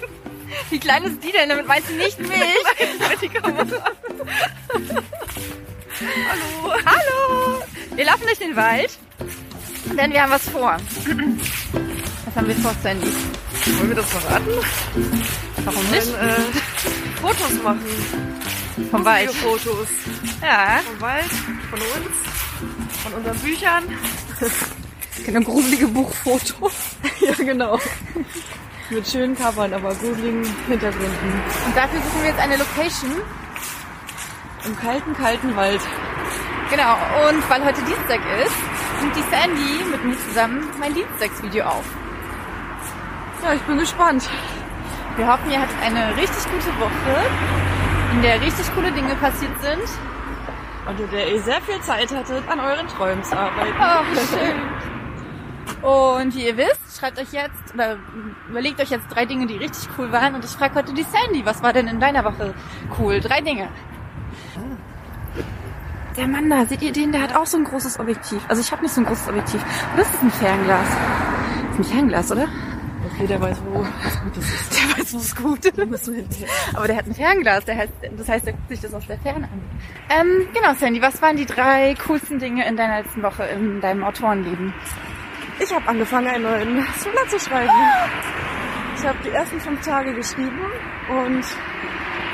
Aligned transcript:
Wie 0.70 0.78
klein 0.78 1.04
ist 1.04 1.22
die 1.22 1.32
denn? 1.32 1.48
Damit 1.48 1.66
meinst 1.66 1.88
du 1.88 1.94
nicht 1.94 2.18
mich? 2.18 2.30
Halt 3.00 3.22
die 3.22 3.28
Kamera. 3.28 3.92
Hallo. 6.30 6.72
Hallo! 6.84 7.62
Wir 7.94 8.04
laufen 8.04 8.22
durch 8.24 8.38
den 8.38 8.54
Wald, 8.56 8.98
denn 9.96 10.12
wir 10.12 10.22
haben 10.22 10.32
was 10.32 10.48
vor. 10.48 10.76
Was 12.24 12.36
haben 12.36 12.48
wir 12.48 12.54
vor, 12.56 12.74
Sandy? 12.82 13.06
Wollen 13.78 13.88
wir 13.88 13.96
das 13.96 14.10
verraten? 14.10 14.48
Warum 15.64 15.90
nicht? 15.90 16.12
wollen, 16.12 16.28
äh, 16.28 17.20
Fotos 17.20 17.62
machen. 17.62 17.80
Vom 18.90 19.04
Wald. 19.04 19.30
Fotos. 19.30 19.88
Ja, 20.42 20.80
Vom 20.86 21.00
Wald, 21.00 21.30
von 21.70 21.80
uns, 21.80 23.02
von 23.02 23.12
unseren 23.14 23.38
Büchern. 23.38 23.84
genau, 25.24 25.40
gruselige 25.40 25.88
Buchfotos. 25.88 26.74
Ja, 27.20 27.32
genau. 27.32 27.80
Mit 28.88 29.08
schönen 29.08 29.34
Covern, 29.34 29.74
aber 29.74 29.92
gruseligen 29.94 30.44
Hintergründen. 30.68 31.42
Und 31.66 31.76
dafür 31.76 32.00
suchen 32.00 32.22
wir 32.22 32.28
jetzt 32.30 32.40
eine 32.40 32.56
Location. 32.56 33.10
Im 34.64 34.76
kalten, 34.76 35.12
kalten 35.14 35.56
Wald. 35.56 35.80
Genau, 36.70 36.92
und 37.28 37.50
weil 37.50 37.64
heute 37.64 37.82
Dienstag 37.82 38.20
ist, 38.44 38.56
nimmt 39.00 39.16
die 39.16 39.22
Sandy 39.22 39.84
mit 39.90 40.04
mir 40.04 40.16
zusammen 40.28 40.68
mein 40.78 40.94
Dienstagsvideo 40.94 41.64
auf. 41.64 41.84
Ja, 43.42 43.54
ich 43.54 43.62
bin 43.62 43.78
gespannt. 43.78 44.28
Wir 45.16 45.26
hoffen, 45.26 45.50
ihr 45.50 45.60
hattet 45.60 45.76
eine 45.82 46.16
richtig 46.16 46.44
gute 46.44 46.78
Woche, 46.78 47.26
in 48.12 48.22
der 48.22 48.40
richtig 48.40 48.72
coole 48.72 48.92
Dinge 48.92 49.16
passiert 49.16 49.52
sind. 49.62 49.88
Und 50.88 51.00
in 51.00 51.10
der 51.10 51.32
ihr 51.32 51.42
sehr 51.42 51.60
viel 51.62 51.80
Zeit 51.80 52.14
hattet, 52.14 52.48
an 52.48 52.60
euren 52.60 52.86
Träumen 52.86 53.24
zu 53.24 53.36
arbeiten. 53.36 53.74
Oh, 53.80 54.02
wie 54.12 54.38
schön. 54.38 54.56
Und 55.86 56.34
wie 56.34 56.48
ihr 56.48 56.56
wisst, 56.56 56.98
schreibt 56.98 57.16
euch 57.16 57.30
jetzt 57.30 57.72
oder 57.72 57.96
überlegt 58.48 58.80
euch 58.80 58.90
jetzt 58.90 59.06
drei 59.08 59.24
Dinge, 59.24 59.46
die 59.46 59.54
richtig 59.54 59.88
cool 59.96 60.10
waren. 60.10 60.34
Und 60.34 60.44
ich 60.44 60.50
frage 60.50 60.74
heute 60.74 60.92
die 60.92 61.04
Sandy, 61.04 61.46
was 61.46 61.62
war 61.62 61.72
denn 61.72 61.86
in 61.86 62.00
deiner 62.00 62.24
Woche 62.24 62.54
cool? 62.98 63.20
Drei 63.20 63.40
Dinge. 63.40 63.68
Der 66.16 66.26
Mann 66.26 66.50
da, 66.50 66.66
seht 66.66 66.82
ihr 66.82 66.90
den? 66.90 67.12
Der 67.12 67.22
hat 67.22 67.36
auch 67.36 67.46
so 67.46 67.58
ein 67.58 67.62
großes 67.62 68.00
Objektiv. 68.00 68.42
Also 68.48 68.62
ich 68.62 68.72
habe 68.72 68.82
nicht 68.82 68.94
so 68.94 69.00
ein 69.00 69.06
großes 69.06 69.28
Objektiv. 69.28 69.64
Das 69.96 70.08
ist 70.08 70.22
ein 70.24 70.30
Fernglas. 70.32 70.88
Das 70.88 71.70
ist 71.70 71.78
ein 71.78 71.84
Fernglas, 71.84 72.32
oder? 72.32 72.48
Okay, 73.12 73.26
der 73.28 73.40
weiß, 73.40 73.62
wo 73.66 73.86
was 74.02 74.20
Gutes 74.22 74.54
ist. 74.54 74.72
Der 74.72 74.98
weiß, 74.98 75.14
wo 75.14 75.18
es 75.18 75.36
gut 75.36 75.64
ist. 75.66 76.44
Aber 76.74 76.88
der 76.88 76.96
hat 76.96 77.06
ein 77.06 77.14
Fernglas. 77.14 77.64
Der 77.64 77.76
heißt, 77.76 77.92
das 78.16 78.28
heißt, 78.28 78.46
er 78.48 78.54
guckt 78.54 78.68
sich 78.70 78.80
das 78.80 78.92
aus 78.92 79.06
der 79.06 79.18
Ferne 79.18 79.44
an. 79.44 79.60
Ähm, 80.10 80.48
genau, 80.52 80.74
Sandy, 80.74 81.00
was 81.00 81.22
waren 81.22 81.36
die 81.36 81.46
drei 81.46 81.94
coolsten 82.04 82.40
Dinge 82.40 82.66
in 82.66 82.76
deiner 82.76 83.02
letzten 83.02 83.22
Woche 83.22 83.44
in 83.44 83.80
deinem 83.80 84.02
Autorenleben? 84.02 84.74
Ich 85.58 85.72
habe 85.72 85.88
angefangen, 85.88 86.28
einen 86.28 86.44
neuen 86.44 86.86
Thriller 87.00 87.28
zu 87.28 87.38
schreiben. 87.38 87.72
Ich 88.98 89.06
habe 89.06 89.18
die 89.24 89.30
ersten 89.30 89.60
fünf 89.60 89.84
Tage 89.84 90.14
geschrieben 90.14 90.60
und 91.08 91.44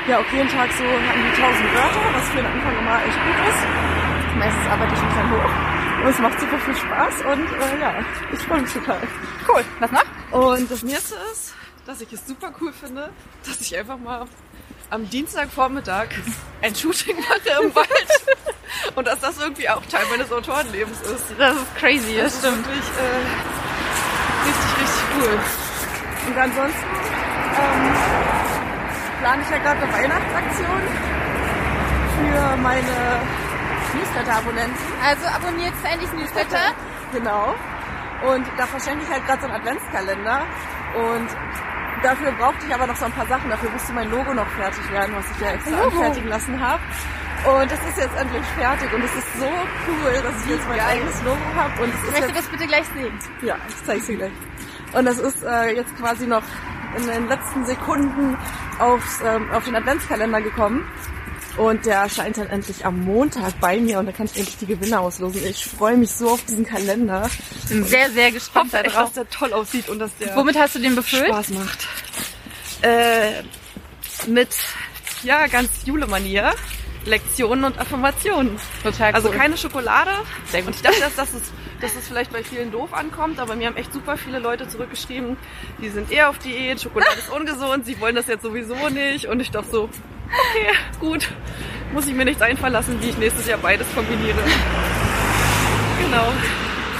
ja, 0.07 0.19
auch 0.19 0.33
jeden 0.33 0.49
Tag 0.49 0.69
so 0.73 0.83
an 0.83 1.23
die 1.35 1.41
1000 1.41 1.73
Wörter, 1.73 2.13
was 2.13 2.29
für 2.29 2.37
den 2.37 2.45
Anfang 2.45 2.77
immer 2.77 2.95
echt 3.05 3.19
gut 3.23 3.47
ist. 3.47 4.37
Meistens 4.37 4.67
arbeite 4.67 4.93
ich 4.93 5.01
mich 5.01 5.13
dann 5.13 5.31
hoch 5.31 6.03
und 6.03 6.09
es 6.09 6.19
macht 6.19 6.39
super 6.39 6.59
viel 6.59 6.75
Spaß 6.75 7.13
und 7.21 7.45
äh, 7.45 7.81
ja, 7.81 8.05
ich 8.33 8.39
freue 8.39 8.61
mich 8.61 8.73
total. 8.73 8.99
Cool. 9.47 9.63
Was 9.79 9.91
noch? 9.91 10.03
Und 10.31 10.69
das 10.69 10.83
nächste 10.83 11.15
ist, 11.31 11.53
dass 11.85 12.01
ich 12.01 12.11
es 12.11 12.27
super 12.27 12.51
cool 12.59 12.73
finde, 12.73 13.09
dass 13.45 13.61
ich 13.61 13.77
einfach 13.77 13.97
mal 13.97 14.25
am 14.89 15.09
Dienstagvormittag 15.09 16.09
ein 16.61 16.75
Shooting 16.75 17.17
mache 17.17 17.63
im 17.63 17.73
Wald 17.73 17.87
und 18.95 19.07
dass 19.07 19.19
das 19.19 19.39
irgendwie 19.39 19.69
auch 19.69 19.81
Teil 19.87 20.05
meines 20.09 20.31
Autorenlebens 20.31 21.01
ist. 21.01 21.25
Das 21.37 21.55
ist 21.55 21.75
crazy, 21.77 22.15
das 22.17 22.23
Das 22.25 22.33
ist 22.33 22.39
stimmt. 22.39 22.65
wirklich 22.67 22.89
äh, 22.99 24.47
richtig, 24.47 24.81
richtig 24.81 25.03
cool. 25.17 25.39
Und 26.27 26.37
ansonsten 26.37 26.87
ähm, 27.59 27.93
plane 29.19 29.41
ich 29.43 29.49
ja 29.49 29.57
gerade 29.57 29.81
eine 29.83 29.93
Weihnachtsaktion 29.93 30.81
für 32.17 32.57
meine 32.57 33.21
Newsletter-Abonnenten. 33.93 34.77
Also 35.05 35.25
abonniert 35.27 35.73
Sandys 35.83 36.11
Newsletter. 36.13 36.59
Genau. 37.13 37.53
Und 38.25 38.43
da 38.57 38.65
verschenke 38.65 39.03
ich 39.03 39.11
halt 39.11 39.23
gerade 39.27 39.41
so 39.41 39.45
einen 39.47 39.55
Adventskalender. 39.57 40.41
Und 40.97 41.27
dafür 42.01 42.31
brauchte 42.31 42.65
ich 42.67 42.73
aber 42.73 42.87
noch 42.87 42.95
so 42.95 43.05
ein 43.05 43.11
paar 43.11 43.27
Sachen. 43.27 43.51
Dafür 43.51 43.69
musste 43.69 43.93
mein 43.93 44.09
Logo 44.09 44.33
noch 44.33 44.47
fertig 44.57 44.91
werden, 44.91 45.13
was 45.15 45.25
ich 45.29 45.39
ja 45.39 45.51
extra 45.51 45.79
anfertigen 45.83 46.27
lassen 46.27 46.59
habe. 46.59 46.81
Und 47.45 47.65
es 47.71 47.79
ist 47.89 47.97
jetzt 47.97 48.15
endlich 48.17 48.43
fertig 48.57 48.93
und 48.93 49.03
es 49.03 49.11
ist 49.15 49.27
so 49.39 49.45
cool, 49.45 50.13
dass 50.23 50.43
ich 50.45 50.49
jetzt 50.51 50.67
mein 50.67 50.77
geil. 50.77 50.87
eigenes 50.97 51.21
Logo 51.23 51.39
habe. 51.55 51.83
Und 51.83 51.89
es 51.89 51.95
Ich 51.95 52.03
ist 52.05 52.11
möchte 52.11 52.27
jetzt 52.27 52.37
das 52.37 52.47
bitte 52.47 52.67
gleich 52.67 52.85
sehen. 52.95 53.19
ja, 53.41 53.55
ich 53.67 53.85
zeig's 53.85 54.05
dir 54.07 54.15
gleich. 54.17 54.31
Und 54.93 55.05
das 55.05 55.17
ist 55.19 55.43
äh, 55.43 55.75
jetzt 55.75 55.95
quasi 55.97 56.25
noch 56.25 56.43
in 56.97 57.05
den 57.07 57.27
letzten 57.27 57.65
Sekunden 57.65 58.37
aufs, 58.79 59.19
ähm, 59.25 59.49
auf 59.51 59.63
den 59.65 59.75
Adventskalender 59.75 60.41
gekommen. 60.41 60.87
Und 61.57 61.85
der 61.85 61.97
erscheint 61.97 62.37
dann 62.37 62.47
endlich 62.47 62.83
am 62.85 62.99
Montag 63.01 63.59
bei 63.59 63.77
mir 63.77 63.99
und 63.99 64.05
da 64.07 64.11
kann 64.11 64.25
ich 64.25 64.37
endlich 64.37 64.57
die 64.57 64.65
Gewinner 64.65 65.01
auslosen. 65.01 65.45
Ich 65.45 65.65
freue 65.65 65.97
mich 65.97 66.11
so 66.11 66.29
auf 66.31 66.43
diesen 66.45 66.65
Kalender. 66.65 67.29
Bin 67.69 67.83
sehr, 67.85 68.09
sehr 68.09 68.31
gespannt 68.31 68.73
darauf. 68.73 68.93
dass 68.93 69.13
der 69.13 69.29
toll 69.29 69.53
aussieht 69.53 69.87
und 69.89 69.99
dass 69.99 70.15
der 70.17 70.35
Womit 70.35 70.57
hast 70.57 70.75
du 70.75 70.79
den 70.79 70.95
befüllt? 70.95 71.27
Spaß 71.27 71.49
macht. 71.49 71.87
Äh, 72.81 73.43
mit, 74.27 74.49
ja, 75.23 75.45
ganz 75.47 75.69
Jule-Manier. 75.85 76.53
Lektionen 77.05 77.65
und 77.65 77.79
Affirmationen. 77.79 78.57
Total 78.83 79.09
cool. 79.09 79.15
Also 79.15 79.29
keine 79.29 79.57
Schokolade. 79.57 80.11
Sehr 80.45 80.61
gut. 80.61 80.69
Und 80.69 80.75
ich 80.75 80.81
dachte 80.81 80.99
erst, 80.99 81.17
dass 81.17 81.33
es, 81.33 81.51
dass 81.81 81.95
es 81.95 82.07
vielleicht 82.07 82.31
bei 82.31 82.43
vielen 82.43 82.71
doof 82.71 82.93
ankommt, 82.93 83.39
aber 83.39 83.55
mir 83.55 83.67
haben 83.67 83.77
echt 83.77 83.91
super 83.93 84.17
viele 84.17 84.39
Leute 84.39 84.67
zurückgeschrieben, 84.67 85.37
die 85.81 85.89
sind 85.89 86.11
eher 86.11 86.29
auf 86.29 86.37
Diät, 86.39 86.81
Schokolade 86.81 87.17
ist 87.17 87.29
ungesund, 87.29 87.85
sie 87.85 87.99
wollen 87.99 88.15
das 88.15 88.27
jetzt 88.27 88.43
sowieso 88.43 88.89
nicht. 88.89 89.27
Und 89.27 89.39
ich 89.39 89.51
dachte 89.51 89.69
so, 89.69 89.83
okay, 89.83 90.77
gut, 90.99 91.29
muss 91.93 92.07
ich 92.07 92.13
mir 92.13 92.25
nichts 92.25 92.41
einfallen 92.41 92.73
lassen, 92.73 93.01
wie 93.01 93.09
ich 93.09 93.17
nächstes 93.17 93.47
Jahr 93.47 93.59
beides 93.59 93.87
kombiniere. 93.93 94.39
Genau. 96.03 96.31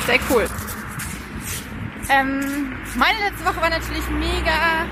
Sehr 0.05 0.19
cool. 0.29 0.45
Ähm, 2.09 2.73
meine 2.95 3.19
letzte 3.19 3.45
Woche 3.45 3.61
war 3.61 3.69
natürlich 3.69 4.07
mega. 4.09 4.85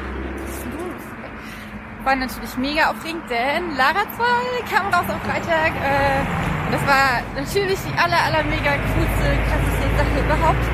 War 2.04 2.16
natürlich 2.16 2.58
mega 2.58 2.90
aufregend, 2.90 3.30
denn 3.30 3.76
Lara 3.76 4.02
2 4.16 4.74
kam 4.74 4.88
raus 4.92 5.06
am 5.08 5.22
Freitag. 5.22 5.72
Äh, 5.76 6.22
und 6.66 6.74
das 6.74 6.88
war 6.88 7.22
natürlich 7.36 7.78
die 7.88 7.96
aller, 7.96 8.18
aller 8.24 8.44
mega 8.44 8.72
coolste, 8.72 9.38
krasseste 9.48 9.98
Sache 9.98 10.26
überhaupt. 10.26 10.66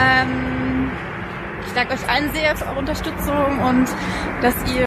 Ähm, 0.00 0.90
ich 1.66 1.72
danke 1.74 1.94
euch 1.94 2.08
allen 2.08 2.32
sehr 2.32 2.56
für 2.56 2.66
eure 2.66 2.78
Unterstützung 2.78 3.58
und 3.60 3.88
dass 4.40 4.54
ihr. 4.72 4.86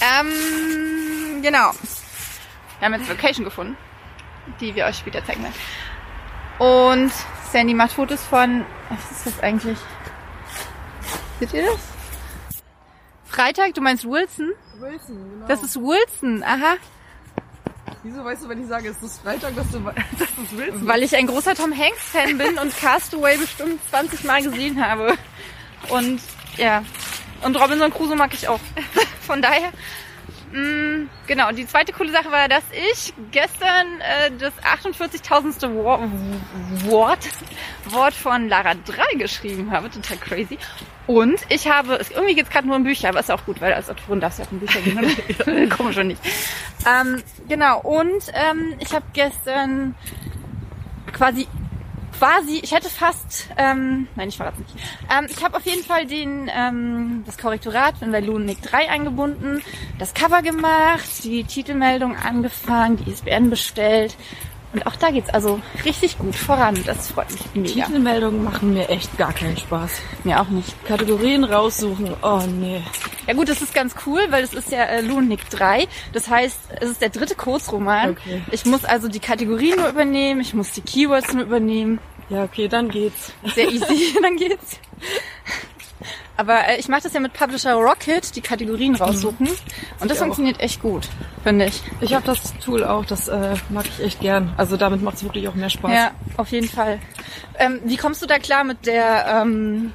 Ähm, 0.00 1.42
genau. 1.42 1.72
Wir 2.78 2.86
haben 2.86 2.94
jetzt 2.94 3.08
Location 3.08 3.44
gefunden, 3.44 3.76
die 4.60 4.76
wir 4.76 4.86
euch 4.86 4.98
später 4.98 5.24
zeigen 5.24 5.42
werden. 5.42 5.54
Und 6.58 7.12
Sandy 7.50 7.74
macht 7.74 7.92
Fotos 7.92 8.22
von. 8.22 8.64
Was 8.90 9.10
ist 9.10 9.26
das 9.26 9.42
eigentlich? 9.42 9.78
Seht 11.40 11.52
ihr 11.52 11.66
das? 11.66 11.97
Freitag, 13.38 13.72
du 13.74 13.80
meinst 13.80 14.04
Wilson? 14.04 14.52
Wilson, 14.80 15.16
genau. 15.30 15.46
Das 15.46 15.62
ist 15.62 15.76
Wilson, 15.76 16.42
aha. 16.42 16.74
Wieso 18.02 18.24
weißt 18.24 18.42
du, 18.42 18.48
wenn 18.48 18.60
ich 18.60 18.66
sage, 18.66 18.88
es 18.88 19.00
ist 19.00 19.22
Freitag, 19.22 19.54
dass 19.54 19.70
du, 19.70 19.78
dass 20.18 20.28
es 20.44 20.56
Wilson 20.56 20.88
Weil 20.88 21.04
ich 21.04 21.14
ein 21.14 21.28
großer 21.28 21.54
Tom 21.54 21.72
Hanks-Fan 21.72 22.36
bin 22.36 22.58
und 22.58 22.76
Castaway 22.76 23.36
bestimmt 23.36 23.80
20 23.90 24.24
Mal 24.24 24.42
gesehen 24.42 24.84
habe. 24.84 25.16
Und 25.88 26.20
ja. 26.56 26.82
Und 27.44 27.54
Robinson 27.60 27.92
Crusoe 27.92 28.16
mag 28.16 28.34
ich 28.34 28.48
auch. 28.48 28.58
Von 29.20 29.40
daher. 29.40 29.70
Mh, 30.52 31.06
genau, 31.26 31.50
die 31.52 31.66
zweite 31.66 31.92
coole 31.92 32.10
Sache 32.10 32.30
war, 32.30 32.48
dass 32.48 32.62
ich 32.72 33.12
gestern 33.30 33.86
äh, 34.00 34.30
das 34.38 34.52
48.000. 34.62 35.74
Wort, 36.84 37.18
Wort, 37.90 38.14
von 38.14 38.48
Lara 38.48 38.74
3 38.74 39.18
geschrieben 39.18 39.70
habe. 39.70 39.90
Total 39.90 40.16
crazy. 40.16 40.58
Und 41.06 41.38
ich 41.48 41.68
habe, 41.70 41.94
es- 41.96 42.10
irgendwie 42.10 42.34
geht's 42.34 42.50
gerade 42.50 42.66
nur 42.66 42.76
um 42.76 42.84
Bücher, 42.84 43.08
aber 43.10 43.20
ist 43.20 43.30
auch 43.30 43.44
gut, 43.46 43.60
weil 43.60 43.72
als 43.72 43.88
Autorin 43.90 44.20
darfst 44.20 44.38
du 44.38 44.42
auch 44.44 44.52
um 44.52 44.58
Bücher 44.60 44.80
gehen. 44.80 44.98
oder? 44.98 45.66
Komisch 45.76 45.94
schon 45.96 46.08
nicht. 46.08 46.20
Ähm, 46.86 47.22
genau, 47.48 47.80
und 47.80 48.22
ähm, 48.32 48.74
ich 48.78 48.92
habe 48.94 49.04
gestern 49.12 49.94
quasi 51.12 51.46
quasi, 52.18 52.60
ich 52.62 52.72
hätte 52.72 52.88
fast, 52.88 53.48
ähm, 53.56 54.08
nein, 54.16 54.28
ich 54.28 54.36
verrate 54.36 54.60
nicht. 54.60 54.74
Ähm, 55.10 55.26
ich 55.30 55.42
habe 55.44 55.56
auf 55.56 55.64
jeden 55.64 55.84
Fall 55.84 56.06
den, 56.06 56.50
ähm, 56.52 57.22
das 57.26 57.38
Korrektorat 57.38 58.02
in 58.02 58.10
bei 58.10 58.20
Lunik 58.20 58.60
3 58.62 58.90
eingebunden, 58.90 59.62
das 59.98 60.14
Cover 60.14 60.42
gemacht, 60.42 61.24
die 61.24 61.44
Titelmeldung 61.44 62.16
angefangen, 62.16 62.96
die 62.96 63.10
ISBN 63.10 63.50
bestellt. 63.50 64.16
Und 64.72 64.86
auch 64.86 64.96
da 64.96 65.10
geht's 65.10 65.30
also 65.30 65.60
richtig 65.84 66.18
gut 66.18 66.36
voran. 66.36 66.78
Das 66.84 67.10
freut 67.10 67.30
mich 67.30 67.40
mega. 67.54 67.86
Titelmeldungen 67.86 68.44
machen 68.44 68.74
mir 68.74 68.88
echt 68.90 69.16
gar 69.16 69.32
keinen 69.32 69.56
Spaß. 69.56 69.90
Mir 70.24 70.40
auch 70.40 70.48
nicht. 70.48 70.74
Kategorien 70.84 71.44
raussuchen, 71.44 72.14
oh 72.22 72.42
nee. 72.46 72.82
Ja 73.26 73.34
gut, 73.34 73.48
das 73.48 73.62
ist 73.62 73.74
ganz 73.74 73.94
cool, 74.06 74.20
weil 74.30 74.44
es 74.44 74.52
ist 74.52 74.70
ja 74.70 74.84
äh, 74.84 75.00
Lunik 75.00 75.48
3. 75.50 75.88
Das 76.12 76.28
heißt, 76.28 76.58
es 76.80 76.90
ist 76.90 77.00
der 77.00 77.08
dritte 77.08 77.34
Kurzroman. 77.34 78.10
Okay. 78.10 78.42
Ich 78.50 78.66
muss 78.66 78.84
also 78.84 79.08
die 79.08 79.20
Kategorien 79.20 79.76
nur 79.78 79.88
übernehmen, 79.88 80.40
ich 80.40 80.52
muss 80.52 80.72
die 80.72 80.82
Keywords 80.82 81.32
nur 81.32 81.44
übernehmen. 81.44 81.98
Ja, 82.28 82.44
okay, 82.44 82.68
dann 82.68 82.90
geht's. 82.90 83.32
Sehr 83.54 83.70
easy, 83.70 84.14
dann 84.22 84.36
geht's. 84.36 84.78
Aber 86.38 86.68
äh, 86.68 86.78
ich 86.78 86.88
mache 86.88 87.02
das 87.02 87.12
ja 87.12 87.20
mit 87.20 87.32
Publisher 87.32 87.74
Rocket, 87.74 88.36
die 88.36 88.40
Kategorien 88.40 88.94
raussuchen. 88.94 89.48
Und 89.98 90.08
das 90.08 90.18
funktioniert 90.18 90.60
echt 90.60 90.80
gut, 90.80 91.08
finde 91.42 91.66
ich. 91.66 91.82
Ich 92.00 92.14
habe 92.14 92.24
das 92.24 92.40
Tool 92.58 92.84
auch, 92.84 93.04
das 93.04 93.26
äh, 93.26 93.56
mag 93.70 93.86
ich 93.86 94.04
echt 94.04 94.20
gern. 94.20 94.54
Also 94.56 94.76
damit 94.76 95.02
macht 95.02 95.16
es 95.16 95.24
wirklich 95.24 95.48
auch 95.48 95.56
mehr 95.56 95.68
Spaß. 95.68 95.92
Ja, 95.92 96.12
auf 96.36 96.52
jeden 96.52 96.68
Fall. 96.68 97.00
Ähm, 97.58 97.80
wie 97.84 97.96
kommst 97.96 98.22
du 98.22 98.26
da 98.26 98.38
klar 98.38 98.62
mit 98.62 98.86
der 98.86 99.42
ähm, 99.42 99.92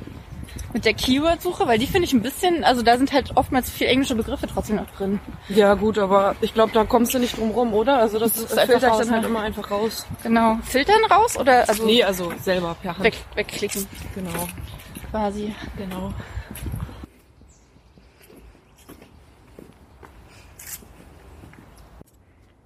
mit 0.74 0.84
der 0.84 0.94
Keyword-Suche? 0.94 1.66
Weil 1.66 1.80
die 1.80 1.88
finde 1.88 2.08
ich 2.08 2.14
ein 2.14 2.22
bisschen, 2.22 2.66
also 2.66 2.82
da 2.82 2.98
sind 2.98 3.14
halt 3.14 3.38
oftmals 3.38 3.70
viel 3.70 3.88
englische 3.88 4.16
Begriffe 4.16 4.48
trotzdem 4.48 4.76
noch 4.76 4.90
drin. 4.98 5.22
Ja 5.48 5.76
gut, 5.76 5.98
aber 5.98 6.36
ich 6.42 6.54
glaube, 6.54 6.74
da 6.74 6.84
kommst 6.84 7.14
du 7.14 7.20
nicht 7.20 7.38
drum 7.38 7.52
rum, 7.52 7.74
oder? 7.74 8.00
Also 8.00 8.20
das, 8.20 8.36
ist 8.36 8.52
das 8.52 8.58
einfach 8.58 8.82
filter 8.82 8.92
ich 8.92 9.00
dann 9.06 9.12
halt 9.12 9.22
ne? 9.22 9.28
immer 9.30 9.40
einfach 9.40 9.72
raus. 9.72 10.06
Genau. 10.24 10.58
Filtern 10.64 11.06
raus 11.10 11.38
oder 11.38 11.70
also 11.70 11.86
Nee, 11.86 12.04
also 12.04 12.34
selber 12.42 12.76
per 12.82 12.98
Hand. 12.98 13.04
weg, 13.06 13.16
wegklicken 13.36 13.88
Genau, 14.14 14.50
quasi. 15.14 15.54
genau. 15.78 16.12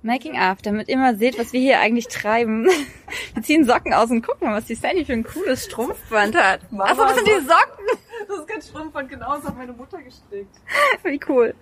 Making 0.02 0.38
up, 0.38 0.64
damit 0.64 0.88
ihr 0.88 0.98
mal 0.98 1.18
seht, 1.18 1.38
was 1.38 1.52
wir 1.52 1.60
hier 1.60 1.82
eigentlich 1.82 2.08
treiben. 2.08 2.70
Wir 3.34 3.44
ziehen 3.44 3.66
Socken 3.66 3.94
aus 3.94 4.10
und 4.10 4.26
gucken 4.26 4.48
mal, 4.48 4.56
was 4.56 4.66
die 4.66 4.74
Sandy 4.74 5.06
für 5.06 5.14
ein 5.14 5.24
cooles 5.24 5.66
Strumpfband 5.66 6.36
hat. 6.36 6.72
Mama, 6.72 6.86
Achso, 6.86 7.04
das 7.04 7.16
sind 7.16 7.28
die 7.28 7.46
Socken. 7.46 7.86
Das 8.28 8.40
ist 8.40 8.48
kein 8.48 8.62
Strumpfband, 8.62 9.10
genau, 9.10 9.36
das 9.36 9.46
hat 9.46 9.58
meine 9.58 9.74
Mutter 9.74 10.02
gestrickt. 10.02 10.56
Wie 11.04 11.20
cool. 11.28 11.54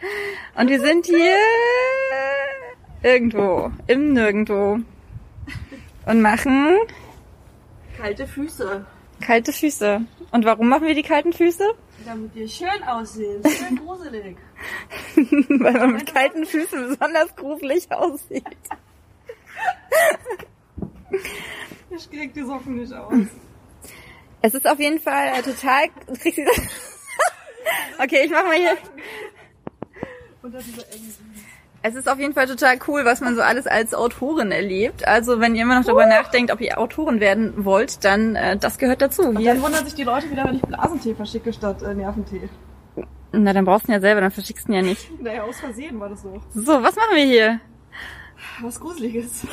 Und 0.56 0.70
wir 0.70 0.80
sind 0.80 1.06
hier 1.06 1.36
irgendwo, 3.04 3.72
im 3.88 4.14
Nirgendwo. 4.14 4.80
Und 6.06 6.22
machen 6.22 6.78
Kalte 7.98 8.28
Füße, 8.28 8.86
kalte 9.22 9.54
Füße. 9.54 10.02
Und 10.32 10.46
warum 10.46 10.70
machen 10.70 10.88
wir 10.88 10.96
die 10.96 11.04
kalten 11.04 11.34
Füße? 11.34 11.64
damit 12.06 12.36
ihr 12.36 12.48
schön 12.48 12.84
aussehen, 12.84 13.42
schön 13.48 13.76
gruselig. 13.86 14.38
Weil 15.16 15.74
man 15.74 15.94
mit 15.94 16.14
kalten 16.14 16.46
Füßen 16.46 16.90
besonders 16.90 17.36
gruselig 17.36 17.92
aussieht. 17.92 18.44
Ich 21.90 22.10
krieg 22.10 22.34
die 22.34 22.44
Socken 22.44 22.76
nicht 22.76 22.94
aus. 22.94 23.14
Es 24.42 24.54
ist 24.54 24.68
auf 24.68 24.80
jeden 24.80 25.00
Fall 25.00 25.42
total... 25.42 25.86
Okay, 27.98 28.26
ich 28.26 28.32
mach 28.32 28.44
mal 28.44 28.58
hier... 28.58 28.78
Unter 30.44 30.60
dieser 30.60 30.88
engen 30.92 31.12
Es 31.88 31.94
ist 31.94 32.10
auf 32.10 32.18
jeden 32.18 32.34
Fall 32.34 32.48
total 32.48 32.80
cool, 32.88 33.06
was 33.06 33.22
man 33.22 33.36
so 33.36 33.44
alles 33.44 33.68
als 33.68 33.94
Autorin 33.94 34.52
erlebt. 34.52 35.08
Also 35.08 35.40
wenn 35.40 35.54
ihr 35.54 35.62
immer 35.62 35.78
noch 35.78 35.86
darüber 35.86 36.08
nachdenkt, 36.08 36.52
ob 36.52 36.60
ihr 36.60 36.80
Autorin 36.80 37.20
werden 37.20 37.64
wollt, 37.64 38.04
dann 38.04 38.36
äh, 38.36 38.58
das 38.58 38.80
gehört 38.80 39.04
dazu. 39.04 39.22
Und 39.22 39.46
dann 39.46 39.62
wundern 39.62 39.86
sich 39.86 39.94
die 39.94 40.04
Leute 40.04 40.32
wieder, 40.32 40.46
wenn 40.46 40.56
ich 40.56 40.64
Blasentee 40.64 41.14
verschicke 41.14 41.54
statt 41.54 41.84
äh, 41.84 41.94
Nerventee. 41.94 42.50
Na, 43.32 43.54
dann 43.54 43.66
brauchst 43.66 43.88
du 43.88 43.92
ihn 43.92 43.94
ja 43.94 44.02
selber, 44.02 44.22
dann 44.22 44.32
verschickst 44.32 44.68
du 44.68 44.72
ihn 44.72 44.76
ja 44.78 44.82
nicht. 44.82 45.12
Naja, 45.22 45.44
aus 45.44 45.60
Versehen 45.60 46.00
war 46.00 46.10
das 46.10 46.24
so. 46.24 46.42
So, 46.56 46.82
was 46.82 46.96
machen 46.96 47.18
wir 47.18 47.24
hier? 47.24 47.60
Was 48.62 48.80
Gruseliges. 48.80 49.46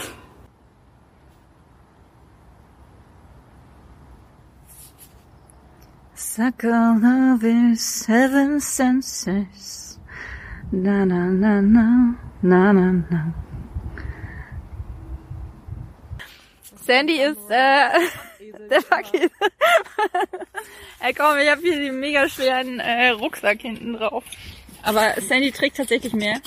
Suckle 6.14 7.35
of 7.35 7.43
his 7.43 8.06
seven 8.06 8.58
senses. 8.58 9.81
Na 10.73 11.05
na 11.05 11.27
na 11.27 11.61
na 11.61 12.15
na 12.43 12.73
na 12.73 12.93
na. 13.11 13.35
Sandy 16.87 17.21
ist 17.21 17.51
äh, 17.51 17.89
der 18.71 18.81
Paket. 18.81 19.31
Ey 21.01 21.15
komm, 21.15 21.37
ich 21.39 21.49
habe 21.51 21.61
hier 21.61 21.77
den 21.79 22.01
mega 22.01 22.29
schweren 22.29 22.81
äh, 22.81 23.11
Rucksack 23.11 23.61
hinten 23.61 23.93
drauf. 23.95 24.25
Aber 24.83 25.15
Sandy 25.21 25.53
trägt 25.53 25.77
tatsächlich 25.77 26.13
mehr. 26.13 26.41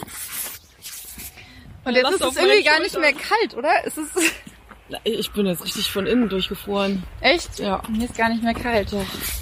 Und 1.86 1.94
Ja, 1.95 2.01
jetzt 2.01 2.22
ist 2.22 2.24
es 2.31 2.36
irgendwie 2.38 2.63
gar 2.63 2.80
nicht 2.81 3.00
mehr 3.00 3.13
kalt, 3.13 3.56
oder? 3.56 3.83
Ist 3.86 3.98
es 3.98 4.10
Ich 5.04 5.31
bin 5.31 5.45
jetzt 5.45 5.63
richtig 5.63 5.89
von 5.92 6.06
innen 6.07 6.27
durchgefroren. 6.30 7.04
echt? 7.22 7.60
Ja. 7.60 7.81
Mir 7.89 8.06
ist 8.06 8.18
gar 8.18 8.30
nicht 8.30 8.44
mehr 8.44 8.56
kalt. 8.56 8.92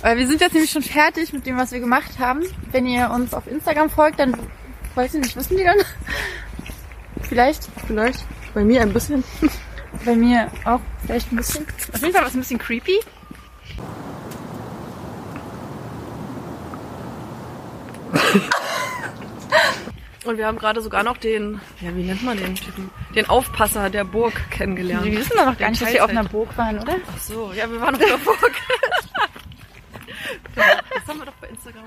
Weil 0.02 0.18
wir 0.18 0.28
sind 0.28 0.42
jetzt 0.42 0.54
nämlich 0.54 0.72
schon 0.72 0.84
fertig 0.84 1.32
mit 1.34 1.46
dem, 1.46 1.58
was 1.58 1.72
wir 1.72 1.80
gemacht 1.80 2.20
haben. 2.20 2.44
Wenn 2.72 2.86
ihr 2.86 3.10
uns 3.10 3.34
auf 3.34 3.48
Instagram 3.48 3.90
folgt, 3.90 4.20
dann 4.20 4.38
weiß 4.95 5.13
ich 5.16 5.22
nicht, 5.22 5.36
wissen 5.36 5.57
die 5.57 5.63
dann? 5.63 5.78
Vielleicht, 7.22 7.69
Vielleicht. 7.88 8.25
Bei 8.54 8.63
mir 8.63 8.81
ein 8.81 8.94
bisschen. 8.94 9.24
bei 10.06 10.16
mir 10.16 10.51
auch 10.66 10.80
vielleicht 11.06 11.31
ein 11.31 11.38
bisschen. 11.38 11.66
Auf 11.94 12.01
jeden 12.01 12.13
Fall 12.13 12.25
was 12.25 12.36
ein 12.36 12.40
bisschen 12.40 12.60
creepy. 12.60 13.00
Und 20.25 20.38
wir 20.38 20.48
haben 20.48 20.57
gerade 20.57 20.81
sogar 20.81 21.04
noch 21.04 21.18
den, 21.18 21.60
ja, 21.81 21.94
wie 21.96 22.04
nennt 22.04 22.24
man 22.24 22.38
den 22.38 22.56
Typen? 22.56 22.89
Den 23.13 23.28
Aufpasser 23.28 23.89
der 23.89 24.06
Burg 24.06 24.34
kennengelernt. 24.51 25.04
Wir 25.06 25.18
wissen 25.18 25.36
doch 25.36 25.46
noch 25.48 25.57
gar 25.57 25.69
nicht, 25.69 25.81
dass 25.81 25.92
wir 25.92 26.04
auf 26.04 26.10
einer 26.10 26.24
Burg 26.24 26.57
waren, 26.57 26.80
oder? 26.80 26.96
Ach 27.13 27.19
so, 27.19 27.51
ja, 27.54 27.69
wir 27.69 27.81
waren 27.81 27.96
auf 27.96 28.01
der 28.01 28.18
Burg. 28.18 28.51
das 30.56 31.07
haben 31.07 31.19
wir 31.19 31.25
doch 31.25 31.34
bei 31.42 31.48
Instagram. 31.50 31.84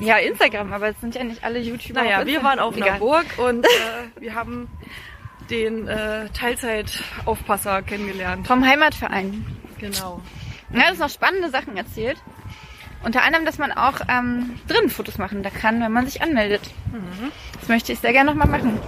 Ja, 0.00 0.16
Instagram, 0.16 0.72
aber 0.72 0.88
es 0.88 1.00
sind 1.00 1.14
ja 1.14 1.24
nicht 1.24 1.44
alle 1.44 1.60
YouTuber. 1.60 2.02
Naja, 2.02 2.20
auf 2.20 2.26
wir 2.26 2.42
waren 2.42 2.58
auf 2.58 2.74
einer 2.76 2.86
Egal. 2.86 2.98
Burg 2.98 3.26
und 3.38 3.64
äh, 3.64 3.68
wir 4.20 4.34
haben 4.34 4.68
den 5.50 5.86
äh, 5.86 6.28
Teilzeitaufpasser 6.30 7.82
kennengelernt. 7.82 8.46
Vom 8.46 8.64
Heimatverein. 8.66 9.46
Genau. 9.78 10.20
Ja, 10.72 10.80
das 10.84 10.92
ist 10.94 10.98
noch 11.00 11.10
spannende 11.10 11.50
Sachen 11.50 11.76
erzählt. 11.76 12.18
Unter 13.04 13.22
anderem, 13.22 13.44
dass 13.44 13.58
man 13.58 13.70
auch 13.70 14.00
ähm, 14.08 14.58
drin 14.66 14.88
Fotos 14.88 15.18
machen 15.18 15.42
da 15.42 15.50
kann, 15.50 15.80
wenn 15.82 15.92
man 15.92 16.06
sich 16.06 16.22
anmeldet. 16.22 16.62
Das 17.60 17.68
möchte 17.68 17.92
ich 17.92 17.98
sehr 18.00 18.12
gerne 18.12 18.30
nochmal 18.30 18.48
machen. 18.48 18.80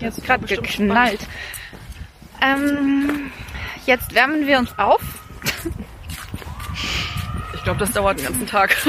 Jetzt 0.00 0.18
Das 0.18 0.24
gerade 0.24 0.40
war 0.42 0.48
bestimmt 0.48 0.66
geknallt. 0.66 1.20
Ähm, 2.40 3.30
jetzt 3.86 4.14
wärmen 4.14 4.46
wir 4.46 4.58
uns 4.58 4.76
auf. 4.78 5.02
Ich 7.54 7.62
glaube, 7.62 7.78
das 7.78 7.92
dauert 7.92 8.18
den 8.18 8.24
ganzen 8.26 8.46
Tag. 8.46 8.74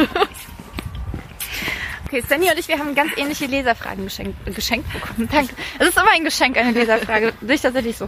Okay, 2.13 2.23
Sandy 2.29 2.47
und 2.47 2.59
ich, 2.59 2.67
wir 2.67 2.77
haben 2.77 2.93
ganz 2.93 3.09
ähnliche 3.17 3.47
Leserfragen 3.47 4.03
geschenkt, 4.03 4.45
geschenkt 4.55 4.93
bekommen. 4.93 5.27
Danke. 5.31 5.55
Es 5.79 5.87
ist 5.87 5.97
immer 5.97 6.11
ein 6.13 6.23
Geschenk, 6.23 6.55
eine 6.57 6.69
Leserfrage. 6.69 7.33
Sehe 7.41 7.55
ich 7.55 7.61
tatsächlich 7.61 7.97
so. 7.97 8.05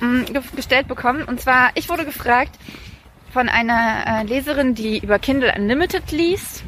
Mm, 0.00 0.24
ge- 0.24 0.42
gestellt 0.56 0.88
bekommen. 0.88 1.22
Und 1.22 1.40
zwar, 1.40 1.70
ich 1.76 1.88
wurde 1.88 2.04
gefragt 2.04 2.58
von 3.32 3.48
einer 3.48 4.02
äh, 4.04 4.22
Leserin, 4.24 4.74
die 4.74 4.98
über 4.98 5.20
Kindle 5.20 5.54
Unlimited 5.56 6.10
liest, 6.10 6.64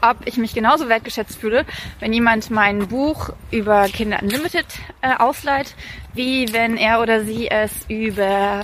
ob 0.00 0.16
ich 0.26 0.38
mich 0.38 0.54
genauso 0.54 0.88
wertgeschätzt 0.88 1.36
fühle, 1.38 1.66
wenn 2.00 2.14
jemand 2.14 2.50
mein 2.50 2.88
Buch 2.88 3.28
über 3.50 3.84
Kindle 3.88 4.20
Unlimited 4.22 4.64
äh, 5.02 5.14
ausleiht, 5.18 5.74
wie 6.14 6.50
wenn 6.54 6.78
er 6.78 7.02
oder 7.02 7.22
sie 7.22 7.50
es 7.50 7.70
über 7.88 8.62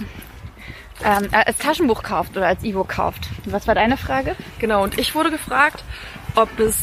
ähm, 1.05 1.29
äh, 1.31 1.45
als 1.45 1.59
Taschenbuch 1.59 2.03
kauft 2.03 2.39
oder 2.39 2.47
als 2.47 2.65
E-Book 2.65 2.89
kauft. 2.89 3.29
Was 3.45 3.67
war 3.67 3.75
deine 3.75 3.99
Frage? 3.99 4.35
Genau, 4.59 4.83
und 4.83 4.99
ich 4.99 5.15
wurde 5.15 5.31
gefragt, 5.31 5.85
ob 6.35 6.59
es 6.59 6.77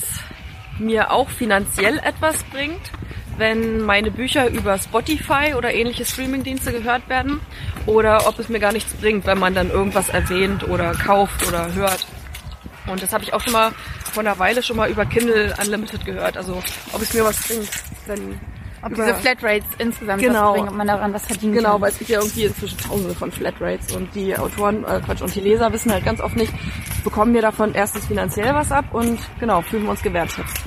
mir 0.79 1.11
auch 1.11 1.29
finanziell 1.29 1.97
etwas 1.99 2.43
bringt, 2.45 2.91
wenn 3.37 3.81
meine 3.81 4.11
Bücher 4.11 4.49
über 4.49 4.77
Spotify 4.77 5.53
oder 5.55 5.73
ähnliche 5.73 6.05
Streamingdienste 6.05 6.71
gehört 6.71 7.07
werden 7.09 7.39
oder 7.85 8.27
ob 8.27 8.39
es 8.39 8.49
mir 8.49 8.59
gar 8.59 8.73
nichts 8.73 8.93
bringt, 8.93 9.25
wenn 9.25 9.39
man 9.39 9.53
dann 9.53 9.69
irgendwas 9.69 10.09
erwähnt 10.09 10.67
oder 10.67 10.93
kauft 10.93 11.47
oder 11.47 11.73
hört. 11.73 12.05
Und 12.87 13.03
das 13.03 13.13
habe 13.13 13.23
ich 13.23 13.33
auch 13.33 13.41
schon 13.41 13.53
mal 13.53 13.71
vor 14.11 14.21
einer 14.21 14.39
Weile 14.39 14.63
schon 14.63 14.77
mal 14.77 14.89
über 14.89 15.05
Kindle 15.05 15.53
Unlimited 15.61 16.05
gehört. 16.05 16.37
Also 16.37 16.63
ob 16.93 17.01
es 17.01 17.13
mir 17.13 17.23
was 17.23 17.47
bringt, 17.47 17.69
wenn 18.07 18.39
Ob 18.83 18.91
über- 18.91 19.03
diese 19.05 19.15
Flatrates 19.15 19.67
insgesamt 19.79 20.21
Genau. 20.21 20.49
was 20.49 20.53
bringen, 20.53 20.69
ob 20.69 20.75
man 20.75 20.87
daran 20.87 21.13
was 21.13 21.25
verdienen 21.25 21.53
Genau, 21.53 21.73
kann. 21.73 21.81
weil 21.81 21.89
es 21.91 21.97
gibt 21.97 22.09
ja 22.09 22.19
irgendwie 22.19 22.43
inzwischen 22.45 22.77
tausende 22.77 23.15
von 23.15 23.31
Flatrates 23.31 23.95
und 23.95 24.13
die 24.13 24.37
Autoren, 24.37 24.83
äh, 24.85 25.01
Quatsch, 25.03 25.21
und 25.21 25.33
die 25.33 25.39
Leser 25.41 25.71
wissen 25.73 25.91
halt 25.91 26.05
ganz 26.05 26.21
oft 26.21 26.35
nicht, 26.35 26.53
bekommen 27.03 27.33
wir 27.33 27.41
davon 27.41 27.73
erstens 27.73 28.05
finanziell 28.05 28.53
was 28.53 28.71
ab 28.71 28.85
und 28.93 29.19
genau, 29.39 29.61
fühlen 29.61 29.83
wir 29.83 29.91
uns 29.91 30.01
gewertschätzt. 30.03 30.57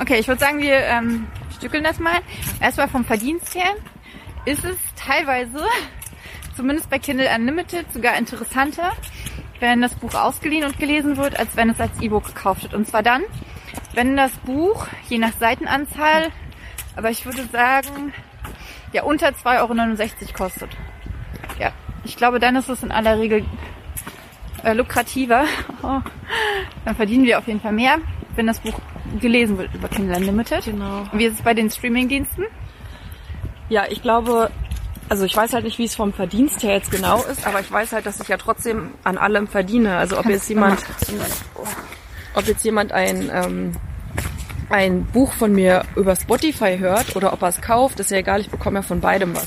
Okay, 0.00 0.18
ich 0.18 0.28
würde 0.28 0.40
sagen, 0.40 0.58
wir 0.60 0.74
ähm, 0.76 1.26
stückeln 1.56 1.82
das 1.82 1.98
mal. 1.98 2.18
Erstmal 2.60 2.88
vom 2.88 3.04
Verdienst 3.04 3.54
her 3.54 3.72
ist 4.44 4.64
es 4.64 4.76
teilweise, 4.94 5.64
zumindest 6.54 6.88
bei 6.90 6.98
Kindle 6.98 7.28
Unlimited, 7.34 7.90
sogar 7.92 8.16
interessanter, 8.16 8.92
wenn 9.58 9.80
das 9.80 9.94
Buch 9.94 10.14
ausgeliehen 10.14 10.64
und 10.64 10.78
gelesen 10.78 11.16
wird, 11.16 11.38
als 11.38 11.56
wenn 11.56 11.70
es 11.70 11.80
als 11.80 11.98
E-Book 12.00 12.26
gekauft 12.26 12.62
wird. 12.64 12.74
Und 12.74 12.86
zwar 12.86 13.02
dann, 13.02 13.22
wenn 13.94 14.16
das 14.16 14.30
Buch, 14.44 14.86
je 15.08 15.18
nach 15.18 15.32
Seitenanzahl, 15.40 16.28
aber 16.96 17.10
ich 17.10 17.24
würde 17.24 17.44
sagen, 17.52 18.12
ja 18.92 19.02
unter 19.02 19.28
2,69 19.28 19.60
Euro 19.60 20.32
kostet. 20.36 20.70
Ja, 21.58 21.72
ich 22.04 22.16
glaube, 22.16 22.40
dann 22.40 22.56
ist 22.56 22.68
es 22.68 22.82
in 22.82 22.90
aller 22.90 23.18
Regel 23.18 23.44
äh, 24.64 24.72
lukrativer. 24.72 25.44
Oh, 25.82 26.00
dann 26.84 26.96
verdienen 26.96 27.24
wir 27.24 27.38
auf 27.38 27.46
jeden 27.46 27.60
Fall 27.60 27.72
mehr, 27.72 27.98
wenn 28.34 28.46
das 28.46 28.58
Buch 28.58 28.80
gelesen 29.20 29.58
wird 29.58 29.72
über 29.74 29.88
Kindle 29.88 30.16
Unlimited. 30.16 30.64
Genau. 30.64 31.00
Und 31.00 31.18
wie 31.18 31.26
ist 31.26 31.34
es 31.34 31.42
bei 31.42 31.54
den 31.54 31.70
Streamingdiensten? 31.70 32.46
Ja, 33.68 33.84
ich 33.88 34.02
glaube, 34.02 34.50
also 35.08 35.24
ich 35.24 35.36
weiß 35.36 35.52
halt 35.52 35.64
nicht, 35.64 35.78
wie 35.78 35.84
es 35.84 35.94
vom 35.94 36.12
Verdienst 36.12 36.62
her 36.62 36.74
jetzt 36.74 36.90
genau 36.90 37.22
ist, 37.22 37.46
aber 37.46 37.60
ich 37.60 37.70
weiß 37.70 37.92
halt, 37.92 38.06
dass 38.06 38.20
ich 38.20 38.28
ja 38.28 38.36
trotzdem 38.36 38.94
an 39.04 39.18
allem 39.18 39.46
verdiene. 39.46 39.96
Also 39.96 40.18
ob 40.18 40.26
jetzt 40.26 40.48
jemand, 40.48 40.82
ob 42.34 42.46
jetzt 42.46 42.64
jemand 42.64 42.92
ein, 42.92 43.30
ähm, 43.32 43.72
ein 44.68 45.04
Buch 45.06 45.32
von 45.32 45.52
mir 45.52 45.84
über 45.94 46.16
Spotify 46.16 46.76
hört 46.78 47.14
oder 47.14 47.32
ob 47.32 47.42
er 47.42 47.48
es 47.48 47.60
kauft, 47.60 48.00
ist 48.00 48.10
ja 48.10 48.18
egal, 48.18 48.40
ich 48.40 48.50
bekomme 48.50 48.78
ja 48.78 48.82
von 48.82 49.00
beidem 49.00 49.34
was. 49.36 49.46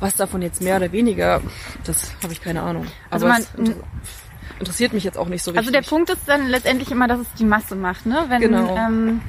Was 0.00 0.16
davon 0.16 0.42
jetzt 0.42 0.60
mehr 0.60 0.76
oder 0.76 0.90
weniger, 0.92 1.40
das 1.84 2.12
habe 2.22 2.32
ich 2.32 2.40
keine 2.42 2.62
Ahnung. 2.62 2.86
Also 3.10 3.26
Aber 3.26 3.34
man- 3.34 3.42
es 3.42 3.54
inter- 3.54 3.74
interessiert 4.58 4.92
mich 4.92 5.04
jetzt 5.04 5.18
auch 5.18 5.28
nicht 5.28 5.42
so 5.42 5.50
richtig. 5.52 5.68
Also 5.68 5.70
der 5.70 5.88
Punkt 5.88 6.10
ist 6.10 6.22
dann 6.26 6.48
letztendlich 6.48 6.90
immer, 6.90 7.06
dass 7.06 7.20
es 7.20 7.32
die 7.38 7.44
Masse 7.44 7.76
macht, 7.76 8.06
ne? 8.06 8.24
Wenn, 8.28 8.40
Genau. 8.40 8.76
ähm, 8.76 9.20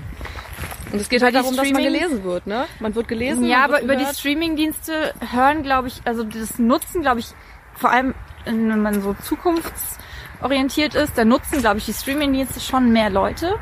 Und 0.92 1.02
es 1.02 1.10
geht 1.10 1.22
halt 1.22 1.36
darum, 1.36 1.56
dass 1.56 1.66
man 1.70 1.76
Streaming- 1.76 1.94
gelesen 1.94 2.24
wird, 2.24 2.48
ne? 2.48 2.66
Man 2.80 2.96
wird 2.96 3.08
gelesen. 3.08 3.44
ja, 3.46 3.64
aber 3.66 3.82
über 3.82 3.96
die. 3.98 4.06
Streaming-Dienste 4.06 5.14
hören, 5.34 5.62
glaube 5.64 5.90
ich, 5.90 6.02
also 6.06 6.24
das 6.24 6.58
Nutzen, 6.60 7.02
glaube 7.02 7.20
ich, 7.20 7.28
vor 7.76 7.92
allem, 7.92 8.16
wenn 8.46 8.82
man 8.82 9.02
so 9.02 9.14
zukunftsorientiert 9.22 10.96
ist, 10.96 11.18
da 11.18 11.26
nutzen, 11.26 11.60
glaube 11.60 11.78
ich, 11.80 11.86
die 11.86 11.94
Streaming-Dienste 11.94 12.60
schon 12.60 12.92
mehr 12.92 13.10
Leute, 13.10 13.56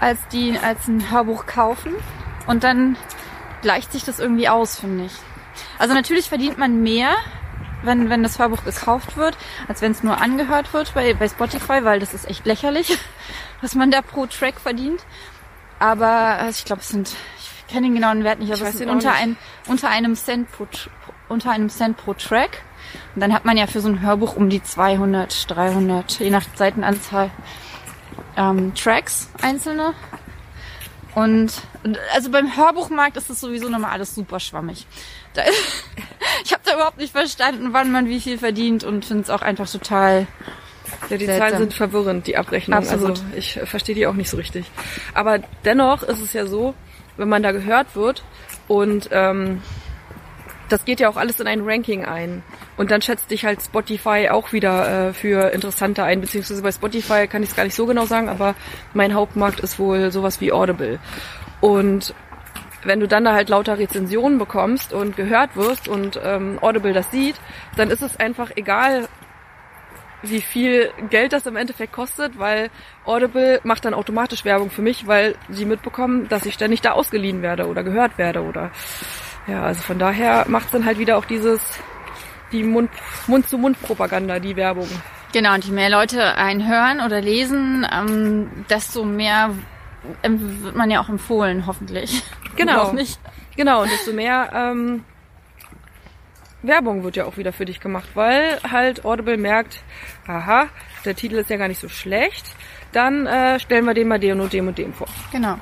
als 0.00 0.18
die 0.28 0.58
als 0.58 0.88
ein 0.88 1.10
Hörbuch 1.10 1.46
kaufen. 1.46 1.92
Und 2.46 2.64
dann 2.64 2.96
gleicht 3.62 3.92
sich 3.92 4.04
das 4.04 4.18
irgendwie 4.18 4.48
aus, 4.48 4.78
finde 4.78 5.06
ich. 5.06 5.12
Also 5.78 5.94
natürlich 5.94 6.28
verdient 6.28 6.58
man 6.58 6.82
mehr, 6.82 7.10
wenn, 7.82 8.10
wenn 8.10 8.22
das 8.22 8.38
Hörbuch 8.38 8.64
gekauft 8.64 9.16
wird, 9.16 9.36
als 9.68 9.82
wenn 9.82 9.92
es 9.92 10.02
nur 10.02 10.20
angehört 10.20 10.72
wird 10.72 10.94
bei, 10.94 11.14
bei 11.14 11.28
Spotify, 11.28 11.84
weil 11.84 12.00
das 12.00 12.14
ist 12.14 12.28
echt 12.28 12.46
lächerlich, 12.46 12.96
was 13.60 13.74
man 13.74 13.90
da 13.90 14.02
pro 14.02 14.26
Track 14.26 14.60
verdient. 14.60 15.04
Aber 15.78 16.08
also 16.08 16.58
ich 16.58 16.64
glaube, 16.64 16.82
es 16.82 16.88
sind, 16.88 17.14
ich 17.38 17.72
kenne 17.72 17.86
den 17.88 17.94
genauen 17.94 18.24
Wert 18.24 18.38
nicht, 18.38 18.52
aber 18.52 18.68
es 18.68 18.78
sind 18.78 18.90
unter, 18.90 19.12
ein, 19.12 19.36
unter 19.66 19.88
einem 19.88 20.14
Cent 20.14 20.50
pro, 20.52 20.66
unter 21.28 21.50
einem 21.50 21.68
Cent 21.68 21.96
pro 21.96 22.14
Track. 22.14 22.62
Und 23.14 23.20
dann 23.20 23.32
hat 23.32 23.44
man 23.44 23.56
ja 23.56 23.66
für 23.66 23.80
so 23.80 23.88
ein 23.88 24.00
Hörbuch 24.00 24.36
um 24.36 24.48
die 24.50 24.62
200, 24.62 25.50
300, 25.50 26.20
je 26.20 26.30
nach 26.30 26.44
Seitenanzahl 26.54 27.30
ähm, 28.36 28.74
Tracks 28.74 29.28
einzelne. 29.42 29.94
Und 31.14 31.52
also 32.12 32.30
beim 32.30 32.56
Hörbuchmarkt 32.56 33.16
ist 33.16 33.30
es 33.30 33.40
sowieso 33.40 33.68
nochmal 33.68 33.92
alles 33.92 34.14
super 34.14 34.40
schwammig. 34.40 34.86
Da, 35.34 35.42
ich 36.44 36.52
habe 36.52 36.62
da 36.64 36.74
überhaupt 36.74 36.98
nicht 36.98 37.12
verstanden, 37.12 37.68
wann 37.72 37.92
man 37.92 38.08
wie 38.08 38.20
viel 38.20 38.38
verdient 38.38 38.84
und 38.84 39.04
finde 39.04 39.22
es 39.22 39.30
auch 39.30 39.42
einfach 39.42 39.70
total. 39.70 40.26
Ja, 41.08 41.16
die 41.16 41.26
Seltsam. 41.26 41.48
Zahlen 41.48 41.58
sind 41.58 41.74
verwirrend, 41.74 42.26
die 42.26 42.36
Abrechnung. 42.36 42.78
Absolut. 42.78 43.10
Also 43.10 43.24
ich 43.36 43.60
verstehe 43.64 43.94
die 43.94 44.06
auch 44.06 44.14
nicht 44.14 44.30
so 44.30 44.36
richtig. 44.36 44.66
Aber 45.12 45.38
dennoch 45.64 46.02
ist 46.02 46.20
es 46.20 46.32
ja 46.32 46.46
so, 46.46 46.74
wenn 47.16 47.28
man 47.28 47.42
da 47.42 47.52
gehört 47.52 47.94
wird 47.94 48.24
und 48.68 49.08
ähm, 49.12 49.62
das 50.74 50.84
geht 50.84 50.98
ja 50.98 51.08
auch 51.08 51.16
alles 51.16 51.38
in 51.38 51.46
ein 51.46 51.60
Ranking 51.62 52.04
ein. 52.04 52.42
Und 52.76 52.90
dann 52.90 53.00
schätzt 53.00 53.30
dich 53.30 53.44
halt 53.44 53.62
Spotify 53.62 54.28
auch 54.30 54.52
wieder 54.52 55.10
äh, 55.10 55.12
für 55.12 55.52
interessanter 55.52 56.02
ein, 56.02 56.20
beziehungsweise 56.20 56.62
bei 56.62 56.72
Spotify 56.72 57.28
kann 57.28 57.44
ich 57.44 57.50
es 57.50 57.56
gar 57.56 57.62
nicht 57.62 57.76
so 57.76 57.86
genau 57.86 58.06
sagen, 58.06 58.28
aber 58.28 58.56
mein 58.92 59.14
Hauptmarkt 59.14 59.60
ist 59.60 59.78
wohl 59.78 60.10
sowas 60.10 60.40
wie 60.40 60.52
Audible. 60.52 60.98
Und 61.60 62.12
wenn 62.82 62.98
du 62.98 63.06
dann 63.06 63.24
da 63.24 63.34
halt 63.34 63.50
lauter 63.50 63.78
Rezensionen 63.78 64.36
bekommst 64.36 64.92
und 64.92 65.16
gehört 65.16 65.54
wirst 65.54 65.86
und 65.86 66.20
ähm, 66.24 66.58
Audible 66.60 66.92
das 66.92 67.08
sieht, 67.12 67.36
dann 67.76 67.88
ist 67.88 68.02
es 68.02 68.18
einfach 68.18 68.50
egal, 68.56 69.08
wie 70.22 70.40
viel 70.40 70.90
Geld 71.08 71.32
das 71.32 71.46
im 71.46 71.54
Endeffekt 71.54 71.92
kostet, 71.92 72.36
weil 72.36 72.70
Audible 73.04 73.60
macht 73.62 73.84
dann 73.84 73.94
automatisch 73.94 74.44
Werbung 74.44 74.70
für 74.70 74.82
mich, 74.82 75.06
weil 75.06 75.36
sie 75.48 75.66
mitbekommen, 75.66 76.28
dass 76.28 76.46
ich 76.46 76.54
ständig 76.54 76.80
da 76.80 76.92
ausgeliehen 76.92 77.42
werde 77.42 77.68
oder 77.68 77.84
gehört 77.84 78.18
werde 78.18 78.42
oder 78.42 78.72
ja, 79.46 79.62
also 79.62 79.82
von 79.82 79.98
daher 79.98 80.46
macht 80.48 80.72
dann 80.72 80.84
halt 80.84 80.98
wieder 80.98 81.16
auch 81.18 81.24
dieses 81.24 81.60
die 82.52 82.62
Mund 82.62 82.90
Mund-zu-Mund-Propaganda, 83.26 84.38
die 84.38 84.56
Werbung. 84.56 84.88
Genau, 85.32 85.54
und 85.54 85.64
je 85.64 85.72
mehr 85.72 85.90
Leute 85.90 86.36
einen 86.36 86.68
hören 86.68 87.00
oder 87.00 87.20
lesen, 87.20 87.86
ähm, 87.92 88.64
desto 88.70 89.04
mehr 89.04 89.50
wird 90.22 90.76
man 90.76 90.90
ja 90.90 91.00
auch 91.00 91.08
empfohlen, 91.08 91.66
hoffentlich. 91.66 92.22
Genau. 92.56 92.92
Nicht. 92.92 93.18
Genau, 93.56 93.82
und 93.82 93.90
desto 93.90 94.12
mehr 94.12 94.50
ähm, 94.54 95.04
Werbung 96.62 97.02
wird 97.02 97.16
ja 97.16 97.24
auch 97.24 97.36
wieder 97.36 97.52
für 97.52 97.64
dich 97.64 97.80
gemacht, 97.80 98.08
weil 98.14 98.60
halt 98.62 99.04
Audible 99.04 99.36
merkt, 99.36 99.82
aha, 100.28 100.68
der 101.04 101.16
Titel 101.16 101.36
ist 101.36 101.50
ja 101.50 101.56
gar 101.56 101.66
nicht 101.66 101.80
so 101.80 101.88
schlecht, 101.88 102.46
dann 102.92 103.26
äh, 103.26 103.58
stellen 103.58 103.84
wir 103.84 103.94
den 103.94 104.06
mal 104.06 104.20
dem 104.20 104.38
und 104.40 104.52
dem 104.52 104.68
und 104.68 104.78
dem 104.78 104.94
vor. 104.94 105.08
Genau. 105.32 105.58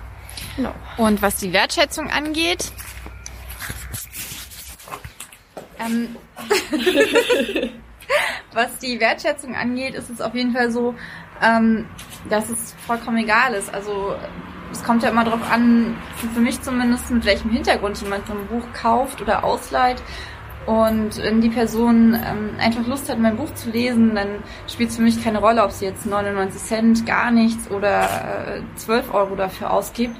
Genau. 0.56 0.74
Und 0.98 1.22
was 1.22 1.36
die 1.36 1.52
Wertschätzung 1.52 2.10
angeht, 2.10 2.72
ähm, 5.86 6.16
was 8.52 8.78
die 8.78 9.00
Wertschätzung 9.00 9.54
angeht, 9.54 9.94
ist 9.94 10.10
es 10.10 10.20
auf 10.20 10.34
jeden 10.34 10.52
Fall 10.52 10.70
so, 10.70 10.94
ähm, 11.42 11.86
dass 12.28 12.48
es 12.48 12.74
vollkommen 12.86 13.18
egal 13.18 13.54
ist. 13.54 13.72
Also 13.72 14.14
es 14.70 14.82
kommt 14.82 15.02
ja 15.02 15.10
immer 15.10 15.24
darauf 15.24 15.50
an, 15.50 15.96
für 16.34 16.40
mich 16.40 16.60
zumindest, 16.62 17.10
mit 17.10 17.24
welchem 17.24 17.50
Hintergrund 17.50 18.00
jemand 18.00 18.26
so 18.26 18.32
ein 18.32 18.46
Buch 18.46 18.64
kauft 18.72 19.20
oder 19.20 19.44
ausleiht. 19.44 20.02
Und 20.64 21.18
wenn 21.18 21.40
die 21.40 21.48
Person 21.48 22.14
ähm, 22.14 22.50
einfach 22.58 22.86
Lust 22.86 23.10
hat, 23.10 23.18
mein 23.18 23.36
Buch 23.36 23.52
zu 23.54 23.70
lesen, 23.70 24.14
dann 24.14 24.44
spielt 24.68 24.90
es 24.90 24.96
für 24.96 25.02
mich 25.02 25.22
keine 25.22 25.38
Rolle, 25.38 25.64
ob 25.64 25.72
sie 25.72 25.86
jetzt 25.86 26.06
99 26.06 26.62
Cent, 26.62 27.06
gar 27.06 27.32
nichts 27.32 27.68
oder 27.70 28.58
äh, 28.58 28.76
12 28.76 29.12
Euro 29.12 29.34
dafür 29.34 29.72
ausgibt. 29.72 30.16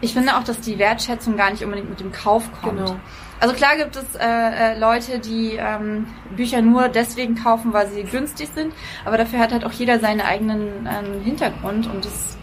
Ich 0.00 0.14
finde 0.14 0.36
auch, 0.36 0.44
dass 0.44 0.60
die 0.60 0.78
Wertschätzung 0.78 1.36
gar 1.36 1.50
nicht 1.50 1.62
unbedingt 1.62 1.90
mit 1.90 2.00
dem 2.00 2.12
Kauf 2.12 2.50
kommt. 2.62 2.78
Genau. 2.78 2.96
Also 3.40 3.54
klar 3.54 3.76
gibt 3.76 3.96
es 3.96 4.04
äh, 4.14 4.24
äh, 4.26 4.78
Leute, 4.78 5.18
die 5.18 5.56
ähm, 5.58 6.06
Bücher 6.36 6.62
nur 6.62 6.88
deswegen 6.88 7.34
kaufen, 7.34 7.72
weil 7.72 7.88
sie 7.88 8.04
günstig 8.04 8.48
sind, 8.54 8.72
aber 9.04 9.18
dafür 9.18 9.38
hat 9.38 9.52
halt 9.52 9.64
auch 9.64 9.72
jeder 9.72 9.98
seinen 9.98 10.20
eigenen 10.20 10.86
ähm, 10.86 11.22
Hintergrund 11.22 11.86
und 11.86 12.04
das 12.04 12.36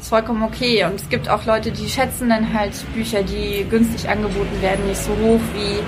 ist 0.00 0.08
vollkommen 0.08 0.42
okay. 0.42 0.84
Und 0.84 0.94
es 0.94 1.08
gibt 1.08 1.28
auch 1.28 1.44
Leute, 1.44 1.70
die 1.72 1.88
schätzen 1.88 2.28
dann 2.28 2.52
halt 2.54 2.72
Bücher, 2.94 3.22
die 3.22 3.66
günstig 3.68 4.08
angeboten 4.08 4.62
werden, 4.62 4.86
nicht 4.86 5.02
so 5.02 5.10
hoch 5.10 5.40
wie, 5.54 5.80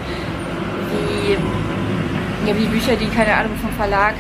wie, 0.93 2.49
ja, 2.49 2.59
wie 2.59 2.67
Bücher, 2.67 2.97
die 2.97 3.07
keine 3.07 3.35
Ahnung 3.35 3.57
vom 3.59 3.71
Verlag. 3.73 4.15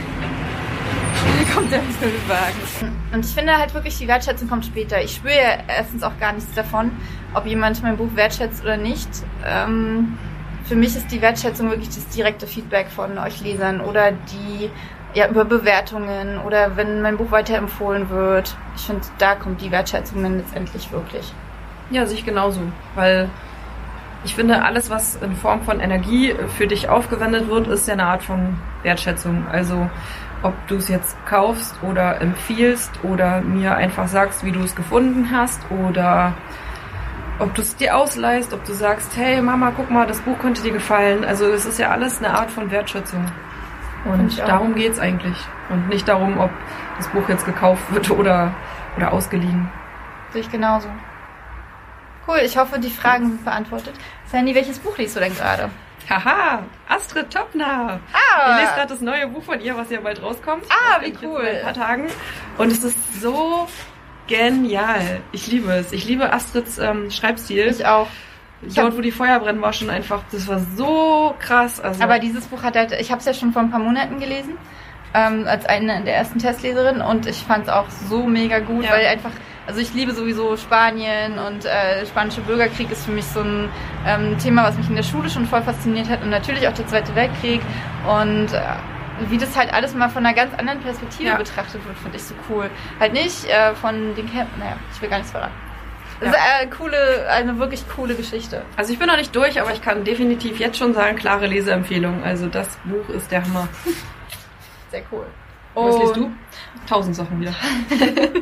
Kommt 1.54 1.73
der 1.73 1.80
Müllwagen. 1.80 2.95
Und 3.12 3.25
ich 3.25 3.33
finde 3.33 3.57
halt 3.57 3.75
wirklich, 3.75 3.99
die 3.99 4.07
Wertschätzung 4.07 4.49
kommt 4.49 4.66
später. 4.66 5.02
Ich 5.02 5.14
spüre 5.16 5.59
erstens 5.66 6.02
auch 6.02 6.18
gar 6.21 6.33
nichts 6.33 6.52
davon, 6.54 6.92
ob 7.35 7.47
jemand 7.47 7.82
mein 7.82 7.97
Buch 7.97 8.14
wertschätzt 8.14 8.62
oder 8.62 8.76
nicht. 8.76 9.08
Ähm, 9.47 10.18
für 10.64 10.76
mich 10.76 10.97
ist 10.97 11.11
die 11.11 11.23
Wertschätzung 11.23 11.70
wirklich 11.70 11.88
das 11.88 12.08
direkte 12.08 12.47
Feedback 12.47 12.88
von 12.88 13.18
euch 13.18 13.40
Lesern 13.40 13.80
oder 13.80 14.12
die 14.12 14.70
ja 15.14 15.28
über 15.28 15.44
Bewertungen 15.44 16.38
oder 16.38 16.76
wenn 16.76 17.00
mein 17.00 17.16
Buch 17.16 17.30
weiterempfohlen 17.30 18.11
wird. 18.11 18.56
Ich 18.76 18.82
finde, 18.82 19.02
da 19.18 19.35
kommt 19.35 19.61
die 19.61 19.70
Wertschätzung 19.70 20.23
dann 20.23 20.38
letztendlich 20.38 20.92
wirklich. 20.92 21.32
Ja, 21.90 22.04
sehe 22.06 22.18
ich 22.18 22.25
genauso. 22.25 22.61
Weil 22.94 23.30
ich 24.25 24.35
finde, 24.35 24.62
alles, 24.62 24.90
was 24.90 25.16
in 25.16 25.35
Form 25.37 25.62
von 25.62 25.80
Energie 25.80 26.35
für 26.56 26.66
dich 26.66 26.88
aufgewendet 26.88 27.49
wird, 27.49 27.66
ist 27.68 27.87
ja 27.87 27.94
eine 27.94 28.04
Art 28.04 28.23
von 28.23 28.58
Wertschätzung. 28.82 29.47
Also 29.50 29.88
ob 30.42 30.54
du 30.68 30.76
es 30.76 30.88
jetzt 30.88 31.16
kaufst 31.26 31.75
oder 31.82 32.20
empfiehlst 32.20 32.90
oder 33.02 33.40
mir 33.40 33.75
einfach 33.76 34.08
sagst, 34.08 34.44
wie 34.44 34.52
du 34.52 34.61
es 34.61 34.75
gefunden 34.75 35.30
hast 35.32 35.61
oder 35.70 36.35
ob 37.38 37.54
du 37.54 37.62
es 37.62 37.76
dir 37.76 37.97
ausleihst, 37.97 38.52
ob 38.52 38.64
du 38.64 38.73
sagst, 38.73 39.16
hey 39.16 39.40
Mama, 39.40 39.73
guck 39.76 39.90
mal, 39.90 40.07
das 40.07 40.21
Buch 40.21 40.38
könnte 40.38 40.62
dir 40.62 40.73
gefallen. 40.73 41.25
Also 41.25 41.47
es 41.47 41.66
ist 41.66 41.78
ja 41.78 41.90
alles 41.90 42.18
eine 42.18 42.30
Art 42.30 42.50
von 42.50 42.71
Wertschätzung. 42.71 43.25
Und 44.04 44.38
darum 44.38 44.75
geht's 44.75 44.99
eigentlich. 44.99 45.37
Und 45.68 45.88
nicht 45.88 46.09
darum, 46.09 46.38
ob 46.38 46.50
das 46.97 47.09
Buch 47.09 47.28
jetzt 47.28 47.45
gekauft 47.45 47.83
wird 47.92 48.11
oder, 48.11 48.54
oder 48.97 49.12
ausgeliehen. 49.12 49.71
Sehe 50.33 50.42
ich 50.42 50.50
genauso. 50.50 50.88
Cool, 52.26 52.38
ich 52.45 52.59
hoffe, 52.59 52.78
die 52.78 52.90
Fragen 52.90 53.28
sind 53.28 53.45
beantwortet. 53.45 53.95
Sandy, 54.26 54.54
welches 54.54 54.78
Buch 54.78 54.99
liest 54.99 55.16
du 55.16 55.21
denn 55.21 55.35
gerade? 55.35 55.71
Haha, 56.09 56.62
Astrid 56.88 57.33
Toppner. 57.33 58.00
Ah! 58.12 58.50
Ich 58.50 58.61
lese 58.61 58.75
gerade 58.75 58.88
das 58.88 59.00
neue 59.00 59.26
Buch 59.28 59.42
von 59.42 59.61
ihr, 59.61 59.76
was 59.76 59.90
ja 59.90 60.00
bald 60.00 60.23
rauskommt. 60.23 60.64
Ah, 60.71 61.00
wie 61.02 61.14
cool. 61.23 61.40
In 61.40 61.57
ein 61.57 61.62
paar 61.62 61.75
Tagen. 61.75 62.07
Und 62.57 62.73
es 62.73 62.83
ist 62.83 63.21
so 63.21 63.66
genial. 64.28 65.20
Ich 65.32 65.47
liebe 65.49 65.73
es. 65.73 65.92
Ich 65.92 66.04
liebe 66.06 66.32
Astrids 66.32 66.78
ähm, 66.78 67.11
Schreibstil. 67.11 67.66
Ich 67.68 67.85
auch. 67.85 68.06
Dort, 68.75 68.97
wo 68.97 69.00
die 69.00 69.12
Feuer 69.12 69.38
brennen, 69.38 69.62
war 69.62 69.73
schon 69.73 69.88
einfach, 69.88 70.23
das 70.32 70.49
war 70.49 70.58
so 70.76 71.35
krass. 71.38 71.80
Also, 71.80 72.02
Aber 72.02 72.18
dieses 72.18 72.47
Buch 72.47 72.62
hat 72.64 72.75
halt, 72.76 72.92
ich 72.92 73.11
habe 73.11 73.20
es 73.20 73.25
ja 73.25 73.32
schon 73.32 73.52
vor 73.52 73.62
ein 73.62 73.70
paar 73.70 73.78
Monaten 73.78 74.18
gelesen, 74.18 74.54
ähm, 75.14 75.44
als 75.47 75.64
eine 75.66 76.02
der 76.02 76.16
ersten 76.16 76.40
Testleserinnen 76.40 77.00
und 77.00 77.26
ich 77.26 77.37
fand 77.37 77.64
es 77.64 77.68
auch 77.73 77.88
so 78.08 78.25
mega 78.26 78.58
gut, 78.58 78.85
Ja. 78.85 78.90
weil 78.90 79.06
einfach, 79.06 79.30
also 79.68 79.80
ich 79.80 79.94
liebe 79.94 80.12
sowieso 80.12 80.56
Spanien 80.56 81.38
und 81.38 81.66
äh, 81.66 82.04
spanische 82.06 82.40
Bürgerkrieg 82.40 82.90
ist 82.90 83.04
für 83.04 83.12
mich 83.12 83.26
so 83.26 83.40
ein 83.42 83.68
ähm, 84.04 84.37
Thema, 84.38 84.64
was 84.64 84.76
mich 84.76 84.88
in 84.88 84.97
der 84.97 85.04
Schule 85.04 85.30
schon 85.30 85.47
voll 85.47 85.62
fasziniert 85.62 86.08
hat 86.08 86.20
und 86.25 86.30
natürlich 86.30 86.66
auch 86.66 86.75
der 86.75 86.87
Zweite 86.88 87.14
Weltkrieg 87.14 87.61
und 88.08 88.52
äh, 88.52 88.61
wie 89.28 89.38
das 89.38 89.56
halt 89.56 89.72
alles 89.72 89.94
mal 89.94 90.08
von 90.08 90.25
einer 90.25 90.34
ganz 90.34 90.54
anderen 90.58 90.80
Perspektive 90.80 91.28
Ja. 91.30 91.37
betrachtet 91.37 91.84
wird, 91.87 91.96
finde 91.98 92.16
ich 92.16 92.22
so 92.25 92.34
cool. 92.48 92.70
Halt 93.00 93.12
nicht 93.12 93.44
äh, 93.46 93.75
von 93.75 94.14
den 94.14 94.30
Camp, 94.32 94.48
naja, 94.58 94.76
ich 94.94 95.00
will 95.02 95.08
gar 95.08 95.16
nichts 95.18 95.32
verraten. 95.32 95.52
Das 96.20 96.32
Ja. 96.32 96.34
ist 96.37 96.60
eine 96.62 96.70
coole, 96.70 97.28
eine 97.30 97.58
wirklich 97.58 97.84
coole 97.88 98.14
Geschichte. 98.14 98.62
also 98.76 98.92
ich 98.92 98.98
bin 98.98 99.06
noch 99.08 99.16
nicht 99.16 99.34
durch, 99.37 99.60
aber 99.60 99.72
ich 99.72 99.80
kann 99.82 100.02
definitiv 100.04 100.58
jetzt 100.58 100.76
schon 100.78 100.92
sagen, 100.94 101.16
klare 101.16 101.46
Leseempfehlung. 101.46 102.25
Also 102.25 102.46
das 102.48 102.76
Buch 102.84 103.08
ist 103.14 103.30
der 103.30 103.44
Hammer. 103.44 103.68
Sehr 104.90 105.02
cool. 105.12 105.26
Was 105.75 105.96
liest 105.98 106.16
Und- 106.16 106.22
du? 106.25 106.32
Tausend 106.88 107.14
Sachen 107.16 107.40
wieder. 107.40 107.54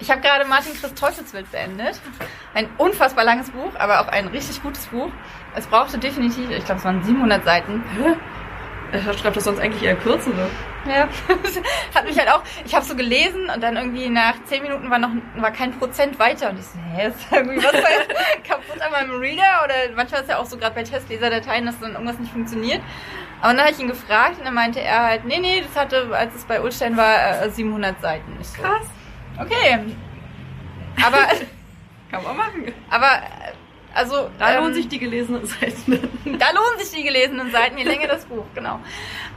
Ich 0.00 0.10
habe 0.12 0.20
gerade 0.20 0.44
Martin 0.44 0.72
Chris 0.80 0.94
Teufelswild 0.94 1.50
beendet. 1.50 2.00
Ein 2.54 2.68
unfassbar 2.78 3.24
langes 3.24 3.50
Buch, 3.50 3.72
aber 3.80 4.00
auch 4.00 4.06
ein 4.08 4.28
richtig 4.28 4.62
gutes 4.62 4.86
Buch. 4.86 5.10
Es 5.56 5.66
brauchte 5.66 5.98
definitiv, 5.98 6.48
ich 6.50 6.64
glaube, 6.64 6.78
es 6.78 6.84
waren 6.84 7.02
700 7.02 7.44
Seiten. 7.44 7.82
Ich 8.92 9.18
schreibe 9.20 9.34
das 9.34 9.44
sonst 9.44 9.60
eigentlich 9.60 9.82
eher 9.82 9.96
kürzere. 9.96 10.48
Ja, 10.86 11.08
hat 11.94 12.04
mich 12.04 12.18
halt 12.18 12.30
auch, 12.30 12.42
ich 12.64 12.74
habe 12.74 12.84
so 12.84 12.96
gelesen 12.96 13.50
und 13.54 13.62
dann 13.62 13.76
irgendwie 13.76 14.08
nach 14.08 14.42
10 14.44 14.62
Minuten 14.62 14.88
war 14.90 14.98
noch 14.98 15.10
war 15.36 15.50
kein 15.50 15.78
Prozent 15.78 16.18
weiter 16.18 16.50
und 16.50 16.58
ich 16.58 16.64
so, 16.64 16.78
hä, 16.78 17.08
ist 17.08 17.18
irgendwie 17.30 17.58
was 17.58 17.72
kaputt 18.48 18.80
an 18.80 18.92
meinem 18.92 19.18
Reader 19.18 19.64
oder 19.64 19.74
manchmal 19.94 20.22
ist 20.22 20.30
ja 20.30 20.38
auch 20.38 20.46
so 20.46 20.56
gerade 20.56 20.74
bei 20.74 20.84
Testleserdateien, 20.84 21.66
dass 21.66 21.78
dann 21.80 21.92
irgendwas 21.92 22.18
nicht 22.18 22.32
funktioniert. 22.32 22.80
Aber 23.40 23.52
dann 23.52 23.60
habe 23.60 23.72
ich 23.72 23.78
ihn 23.78 23.88
gefragt 23.88 24.38
und 24.38 24.46
dann 24.46 24.54
meinte 24.54 24.80
er 24.80 25.04
halt, 25.04 25.24
nee, 25.24 25.38
nee, 25.38 25.62
das 25.62 25.80
hatte, 25.80 26.08
als 26.12 26.34
es 26.34 26.44
bei 26.44 26.60
Ulstein 26.60 26.96
war, 26.96 27.48
700 27.50 27.98
äh, 27.98 28.00
Seiten. 28.00 28.36
So, 28.40 28.62
Krass. 28.62 28.86
Okay. 29.38 29.78
Aber, 31.04 31.18
Kann 32.10 32.24
man 32.24 32.36
machen. 32.36 32.72
aber, 32.90 33.22
also. 33.98 34.30
Da 34.38 34.52
ähm, 34.52 34.60
lohnen 34.60 34.74
sich 34.74 34.88
die 34.88 34.98
gelesenen 34.98 35.44
Seiten. 35.44 36.08
Da 36.38 36.50
lohnen 36.52 36.78
sich 36.78 36.96
die 36.96 37.02
gelesenen 37.02 37.50
Seiten, 37.50 37.78
je 37.78 37.84
länger 37.84 38.06
das 38.06 38.24
Buch, 38.26 38.44
genau. 38.54 38.78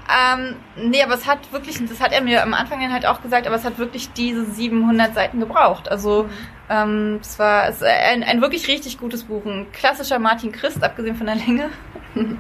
Ähm, 0.08 0.56
nee, 0.76 1.02
aber 1.02 1.16
es 1.16 1.26
hat 1.26 1.52
wirklich, 1.52 1.84
das 1.88 2.00
hat 2.00 2.12
er 2.12 2.22
mir 2.22 2.44
am 2.44 2.54
Anfang 2.54 2.80
dann 2.80 2.94
halt 2.94 3.06
auch 3.06 3.22
gesagt, 3.22 3.48
aber 3.48 3.56
es 3.56 3.66
hat 3.66 3.78
wirklich 3.80 4.12
diese 4.14 4.46
700 4.46 5.16
Seiten 5.16 5.40
gebraucht. 5.40 5.90
Also 5.90 6.30
ähm, 6.70 7.20
es 7.22 7.40
war 7.40 7.70
es 7.70 7.82
ein, 7.82 8.24
ein 8.24 8.42
wirklich 8.42 8.68
richtig 8.68 9.00
gutes 9.00 9.24
Buch, 9.24 9.46
ein 9.46 9.72
klassischer 9.72 10.20
Martin 10.20 10.52
Christ, 10.52 10.84
abgesehen 10.84 11.16
von 11.16 11.28
der 11.28 11.36
Länge. 11.36 11.70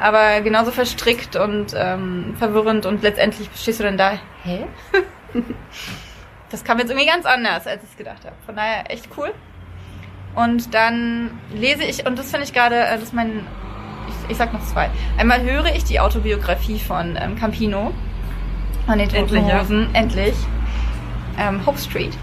aber 0.00 0.40
genauso 0.40 0.70
verstrickt 0.70 1.36
und 1.36 1.74
ähm, 1.74 2.34
verwirrend 2.38 2.86
und 2.86 3.02
letztendlich 3.02 3.48
stehst 3.56 3.80
du 3.80 3.84
dann 3.84 3.96
da, 3.96 4.18
hä? 4.44 4.66
das 6.50 6.64
kam 6.64 6.78
jetzt 6.78 6.90
irgendwie 6.90 7.08
ganz 7.08 7.26
anders, 7.26 7.66
als 7.66 7.82
ich 7.82 7.90
es 7.90 7.96
gedacht 7.96 8.24
habe. 8.24 8.36
Von 8.46 8.56
daher 8.56 8.90
echt 8.90 9.08
cool. 9.16 9.32
Und 10.34 10.74
dann 10.74 11.30
lese 11.54 11.84
ich, 11.84 12.06
und 12.06 12.18
das 12.18 12.30
finde 12.30 12.44
ich 12.44 12.52
gerade, 12.52 12.76
äh, 12.76 12.94
das 12.94 13.04
ist 13.04 13.14
mein, 13.14 13.46
ich, 14.08 14.30
ich 14.32 14.36
sag 14.36 14.52
noch 14.52 14.64
zwei. 14.66 14.90
Einmal 15.18 15.42
höre 15.42 15.74
ich 15.74 15.84
die 15.84 16.00
Autobiografie 16.00 16.78
von 16.78 17.18
ähm, 17.20 17.36
Campino, 17.36 17.92
von 18.86 18.98
den 18.98 19.08
Toten 19.08 19.36
Endlich, 19.36 19.46
ja. 19.46 19.60
Hosen, 19.60 19.94
endlich. 19.94 20.34
Ähm, 21.38 21.64
Hope 21.66 21.78
Street. 21.78 22.16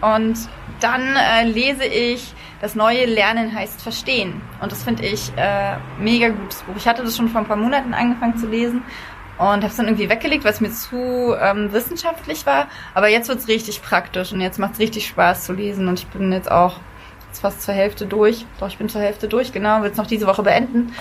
Und 0.00 0.36
dann 0.80 1.16
äh, 1.16 1.44
lese 1.46 1.84
ich 1.84 2.34
das 2.60 2.74
neue 2.74 3.04
Lernen 3.04 3.54
heißt 3.54 3.82
Verstehen. 3.82 4.40
Und 4.60 4.72
das 4.72 4.84
finde 4.84 5.04
ich 5.04 5.30
äh, 5.36 5.76
mega 5.98 6.30
gutes 6.30 6.62
Buch. 6.62 6.74
Ich 6.76 6.88
hatte 6.88 7.02
das 7.02 7.16
schon 7.16 7.28
vor 7.28 7.42
ein 7.42 7.46
paar 7.46 7.56
Monaten 7.56 7.92
angefangen 7.92 8.38
zu 8.38 8.46
lesen 8.46 8.82
und 9.36 9.44
habe 9.44 9.66
es 9.66 9.76
dann 9.76 9.86
irgendwie 9.86 10.08
weggelegt, 10.08 10.44
weil 10.44 10.52
es 10.52 10.60
mir 10.60 10.70
zu 10.70 11.36
ähm, 11.38 11.72
wissenschaftlich 11.72 12.46
war. 12.46 12.68
Aber 12.94 13.08
jetzt 13.08 13.28
wird's 13.28 13.48
richtig 13.48 13.82
praktisch 13.82 14.32
und 14.32 14.40
jetzt 14.40 14.58
macht's 14.58 14.78
richtig 14.78 15.06
Spaß 15.06 15.44
zu 15.44 15.52
lesen. 15.52 15.88
Und 15.88 15.98
ich 15.98 16.06
bin 16.06 16.32
jetzt 16.32 16.50
auch 16.50 16.76
jetzt 17.34 17.40
fast 17.40 17.62
zur 17.62 17.74
Hälfte 17.74 18.06
durch. 18.06 18.46
Doch, 18.60 18.68
ich 18.68 18.78
bin 18.78 18.88
zur 18.88 19.00
Hälfte 19.00 19.26
durch, 19.28 19.52
genau. 19.52 19.82
Will 19.82 19.90
es 19.90 19.96
noch 19.96 20.06
diese 20.06 20.26
Woche 20.26 20.42
beenden. 20.42 20.92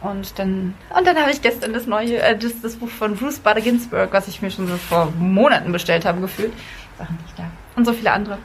Und 0.00 0.38
dann, 0.38 0.74
und 0.96 1.06
dann 1.06 1.16
habe 1.16 1.30
ich 1.32 1.42
gestern 1.42 1.72
das 1.72 1.86
neue, 1.86 2.18
äh, 2.18 2.36
das, 2.38 2.60
das 2.62 2.76
Buch 2.76 2.88
von 2.88 3.16
Bruce 3.16 3.40
Bader 3.40 3.60
Ginsburg, 3.60 4.12
was 4.12 4.28
ich 4.28 4.40
mir 4.42 4.50
schon 4.50 4.68
so 4.68 4.76
vor 4.76 5.12
Monaten 5.18 5.72
bestellt 5.72 6.04
habe, 6.04 6.20
gefühlt. 6.20 6.52
Sachen 6.98 7.16
nicht 7.24 7.36
da. 7.38 7.44
Und 7.74 7.84
so 7.84 7.92
viele 7.92 8.12
andere. 8.12 8.38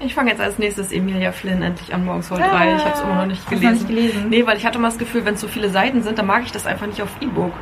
Ich 0.00 0.14
fange 0.14 0.30
jetzt 0.30 0.40
als 0.40 0.58
nächstes 0.58 0.90
Emilia 0.92 1.30
Flynn 1.32 1.60
endlich 1.62 1.92
an 1.92 2.04
morgens 2.04 2.28
vor 2.28 2.38
Ah, 2.38 2.48
drei. 2.48 2.74
Ich 2.76 2.84
habe 2.84 2.94
es 2.94 3.00
immer 3.00 3.14
noch 3.16 3.26
nicht 3.26 3.48
gelesen. 3.48 3.64
noch 3.66 3.72
nicht 3.74 3.88
gelesen? 3.88 4.28
Nee, 4.28 4.46
weil 4.46 4.56
ich 4.56 4.64
hatte 4.66 4.78
mal 4.78 4.88
das 4.88 4.98
Gefühl, 4.98 5.24
wenn 5.24 5.34
es 5.34 5.40
so 5.40 5.48
viele 5.48 5.70
Seiten 5.70 6.02
sind, 6.02 6.18
dann 6.18 6.26
mag 6.26 6.42
ich 6.44 6.52
das 6.52 6.66
einfach 6.66 6.86
nicht 6.86 7.02
auf 7.02 7.10
E-Book. 7.20 7.52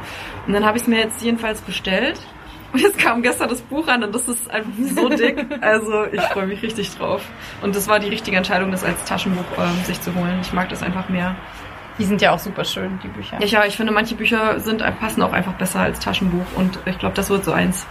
Und 0.46 0.52
dann 0.52 0.64
habe 0.64 0.76
ich 0.76 0.82
es 0.82 0.88
mir 0.88 0.98
jetzt 0.98 1.22
jedenfalls 1.22 1.60
bestellt. 1.62 2.20
Und 2.72 2.80
jetzt 2.80 2.98
kam 2.98 3.22
gestern 3.22 3.48
das 3.48 3.62
Buch 3.62 3.86
an 3.88 4.02
und 4.04 4.14
das 4.14 4.28
ist 4.28 4.50
einfach 4.50 4.70
so 4.94 5.08
dick. 5.08 5.44
Also 5.60 6.04
ich 6.12 6.20
freue 6.22 6.46
mich 6.46 6.62
richtig 6.62 6.94
drauf. 6.96 7.22
Und 7.62 7.74
das 7.76 7.88
war 7.88 7.98
die 8.00 8.08
richtige 8.08 8.36
Entscheidung, 8.36 8.70
das 8.70 8.84
als 8.84 9.02
Taschenbuch 9.04 9.44
ähm, 9.58 9.84
sich 9.84 10.00
zu 10.00 10.14
holen. 10.14 10.38
Ich 10.42 10.52
mag 10.52 10.68
das 10.68 10.82
einfach 10.82 11.08
mehr. 11.08 11.34
Die 11.98 12.04
sind 12.04 12.20
ja 12.20 12.32
auch 12.32 12.38
super 12.38 12.64
schön, 12.64 12.98
die 13.02 13.08
Bücher. 13.08 13.38
Ja, 13.40 13.46
ja, 13.46 13.64
ich 13.64 13.76
finde, 13.76 13.92
manche 13.92 14.14
Bücher 14.16 14.60
sind, 14.60 14.82
passen 15.00 15.22
auch 15.22 15.32
einfach 15.32 15.54
besser 15.54 15.80
als 15.80 15.98
Taschenbuch. 16.00 16.44
Und 16.56 16.78
ich 16.84 16.98
glaube, 16.98 17.14
das 17.14 17.30
wird 17.30 17.44
so 17.44 17.52
eins. 17.52 17.86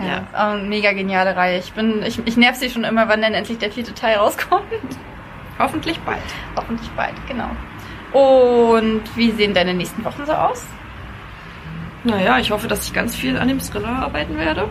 Ja, 0.00 0.24
Ja. 0.32 0.50
eine 0.50 0.62
mega 0.64 0.92
geniale 0.92 1.36
Reihe. 1.36 1.58
Ich 1.58 1.72
bin, 1.72 2.02
ich, 2.02 2.20
ich 2.26 2.36
nerv 2.36 2.56
sie 2.56 2.68
schon 2.70 2.84
immer, 2.84 3.06
wann 3.08 3.22
denn 3.22 3.34
endlich 3.34 3.58
der 3.58 3.70
vierte 3.70 3.94
Teil 3.94 4.16
rauskommt. 4.16 4.64
Hoffentlich 5.58 5.98
bald. 6.00 6.18
Hoffentlich 6.56 6.90
bald, 6.90 7.14
genau. 7.28 7.48
Und 8.12 9.02
wie 9.14 9.30
sehen 9.30 9.54
deine 9.54 9.72
nächsten 9.74 10.04
Wochen 10.04 10.24
so 10.26 10.32
aus? 10.32 10.66
Naja, 12.06 12.38
ich 12.38 12.50
hoffe, 12.52 12.68
dass 12.68 12.86
ich 12.86 12.92
ganz 12.92 13.16
viel 13.16 13.36
an 13.36 13.48
dem 13.48 13.58
Thriller 13.60 13.88
arbeiten 13.88 14.36
werde. 14.36 14.68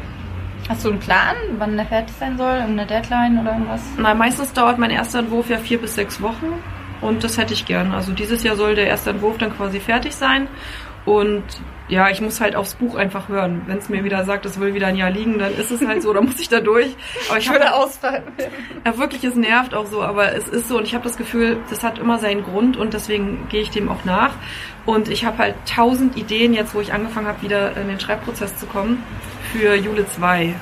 Hast 0.69 0.85
du 0.85 0.89
einen 0.89 0.99
Plan, 0.99 1.35
wann 1.57 1.75
der 1.75 1.85
fertig 1.85 2.15
sein 2.17 2.37
soll? 2.37 2.55
Irgendeine 2.55 2.87
Deadline 2.87 3.39
oder 3.39 3.51
irgendwas? 3.51 3.81
Na, 3.97 4.13
meistens 4.13 4.53
dauert 4.53 4.79
mein 4.79 4.89
erster 4.89 5.19
Entwurf 5.19 5.49
ja 5.49 5.57
vier 5.57 5.79
bis 5.79 5.95
sechs 5.95 6.21
Wochen 6.21 6.53
und 7.01 7.23
das 7.23 7.37
hätte 7.37 7.53
ich 7.53 7.65
gern. 7.65 7.91
Also 7.91 8.13
dieses 8.13 8.41
Jahr 8.43 8.55
soll 8.55 8.73
der 8.73 8.87
erste 8.87 9.11
Entwurf 9.11 9.37
dann 9.37 9.55
quasi 9.55 9.79
fertig 9.79 10.15
sein 10.15 10.47
und 11.05 11.43
ja, 11.87 12.09
ich 12.09 12.19
muss 12.19 12.41
halt 12.41 12.55
aufs 12.55 12.73
Buch 12.73 12.95
einfach 12.95 13.29
hören. 13.29 13.61
Wenn 13.67 13.77
es 13.77 13.89
mir 13.89 14.03
wieder 14.03 14.25
sagt, 14.25 14.45
es 14.47 14.59
will 14.59 14.73
wieder 14.73 14.87
ein 14.87 14.95
Jahr 14.95 15.11
liegen, 15.11 15.37
dann 15.37 15.53
ist 15.55 15.69
es 15.69 15.85
halt 15.85 16.01
so, 16.01 16.11
dann 16.13 16.25
muss 16.25 16.39
ich 16.39 16.49
da 16.49 16.59
durch. 16.59 16.95
Aber 17.29 17.37
ich, 17.37 17.49
würde 17.49 17.75
ausfallen. 17.75 18.23
ja, 18.83 18.97
wirklich, 18.97 19.23
es 19.23 19.35
nervt 19.35 19.75
auch 19.75 19.85
so, 19.85 20.01
aber 20.01 20.33
es 20.33 20.47
ist 20.47 20.67
so 20.67 20.77
und 20.77 20.85
ich 20.85 20.95
habe 20.95 21.03
das 21.03 21.15
Gefühl, 21.15 21.57
das 21.69 21.83
hat 21.83 21.99
immer 21.99 22.17
seinen 22.17 22.43
Grund 22.43 22.75
und 22.75 22.95
deswegen 22.95 23.47
gehe 23.49 23.61
ich 23.61 23.69
dem 23.69 23.89
auch 23.89 24.03
nach. 24.03 24.33
Und 24.87 25.09
ich 25.09 25.25
habe 25.25 25.37
halt 25.37 25.55
tausend 25.67 26.17
Ideen 26.17 26.53
jetzt, 26.53 26.73
wo 26.73 26.81
ich 26.81 26.91
angefangen 26.91 27.27
habe, 27.27 27.41
wieder 27.43 27.77
in 27.77 27.87
den 27.87 27.99
Schreibprozess 27.99 28.57
zu 28.57 28.65
kommen 28.65 29.03
für 29.51 29.75
Jule 29.75 30.07
2. 30.07 30.55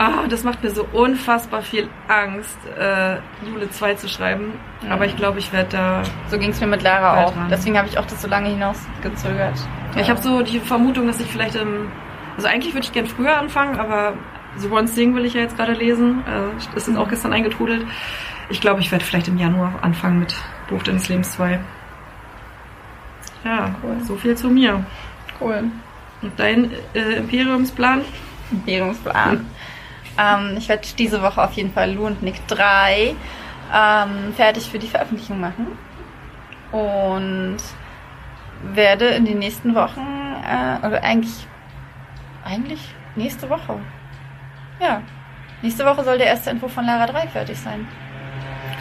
Ah, 0.00 0.28
das 0.28 0.44
macht 0.44 0.62
mir 0.62 0.70
so 0.70 0.86
unfassbar 0.92 1.60
viel 1.60 1.88
Angst, 2.06 2.56
äh, 2.78 3.16
Jule 3.44 3.68
2 3.68 3.94
zu 3.94 4.08
schreiben. 4.08 4.52
Aber 4.88 5.04
ich 5.06 5.16
glaube, 5.16 5.40
ich 5.40 5.52
werde 5.52 5.70
da. 5.72 6.02
So 6.30 6.38
ging 6.38 6.50
es 6.50 6.60
mir 6.60 6.68
mit 6.68 6.82
Lara 6.82 7.24
auch. 7.24 7.34
dran. 7.34 7.48
Deswegen 7.50 7.76
habe 7.76 7.88
ich 7.88 7.98
auch 7.98 8.06
das 8.06 8.22
so 8.22 8.28
lange 8.28 8.48
hinausgezögert. 8.48 9.58
Ja, 9.96 10.00
ich 10.00 10.08
habe 10.08 10.20
so 10.22 10.42
die 10.42 10.60
Vermutung, 10.60 11.08
dass 11.08 11.18
ich 11.20 11.26
vielleicht 11.26 11.56
im. 11.56 11.90
Also 12.36 12.46
eigentlich 12.46 12.74
würde 12.74 12.86
ich 12.86 12.92
gern 12.92 13.06
früher 13.06 13.36
anfangen, 13.36 13.80
aber 13.80 14.12
The 14.58 14.68
One 14.68 14.88
Thing 14.88 15.16
will 15.16 15.24
ich 15.24 15.34
ja 15.34 15.40
jetzt 15.40 15.56
gerade 15.56 15.72
lesen. 15.72 16.20
Äh, 16.28 16.60
das 16.74 16.86
ist 16.86 16.96
auch 16.96 17.08
gestern 17.08 17.32
eingetrudelt. 17.32 17.84
Ich 18.50 18.60
glaube, 18.60 18.80
ich 18.80 18.92
werde 18.92 19.04
vielleicht 19.04 19.26
im 19.26 19.36
Januar 19.36 19.72
anfangen 19.82 20.20
mit 20.20 20.32
Buch 20.68 20.84
deines 20.84 21.08
Lebens 21.08 21.32
2. 21.32 21.58
Ja, 23.44 23.74
Cool. 23.82 23.96
so 24.04 24.14
viel 24.16 24.36
zu 24.36 24.48
mir. 24.48 24.84
Cool. 25.40 25.64
Und 26.22 26.32
dein 26.38 26.70
äh, 26.94 27.14
Imperiumsplan? 27.16 28.02
Währungsplan. 28.64 29.46
Ähm, 30.18 30.56
ich 30.58 30.68
werde 30.68 30.86
diese 30.98 31.22
Woche 31.22 31.42
auf 31.42 31.52
jeden 31.52 31.72
Fall 31.72 31.92
Lou 31.92 32.06
und 32.06 32.22
Nick 32.22 32.46
3 32.48 33.14
ähm, 33.74 34.32
fertig 34.34 34.68
für 34.70 34.78
die 34.78 34.88
Veröffentlichung 34.88 35.40
machen. 35.40 35.78
Und 36.72 37.58
werde 38.74 39.06
in 39.08 39.24
den 39.24 39.38
nächsten 39.38 39.74
Wochen, 39.74 40.00
äh, 40.44 40.86
oder 40.86 41.02
eigentlich, 41.02 41.46
eigentlich 42.44 42.80
nächste 43.16 43.48
Woche. 43.48 43.78
Ja. 44.80 45.02
Nächste 45.62 45.84
Woche 45.84 46.04
soll 46.04 46.18
der 46.18 46.28
erste 46.28 46.50
Entwurf 46.50 46.72
von 46.72 46.84
Lara 46.86 47.06
3 47.06 47.28
fertig 47.28 47.58
sein. 47.58 47.86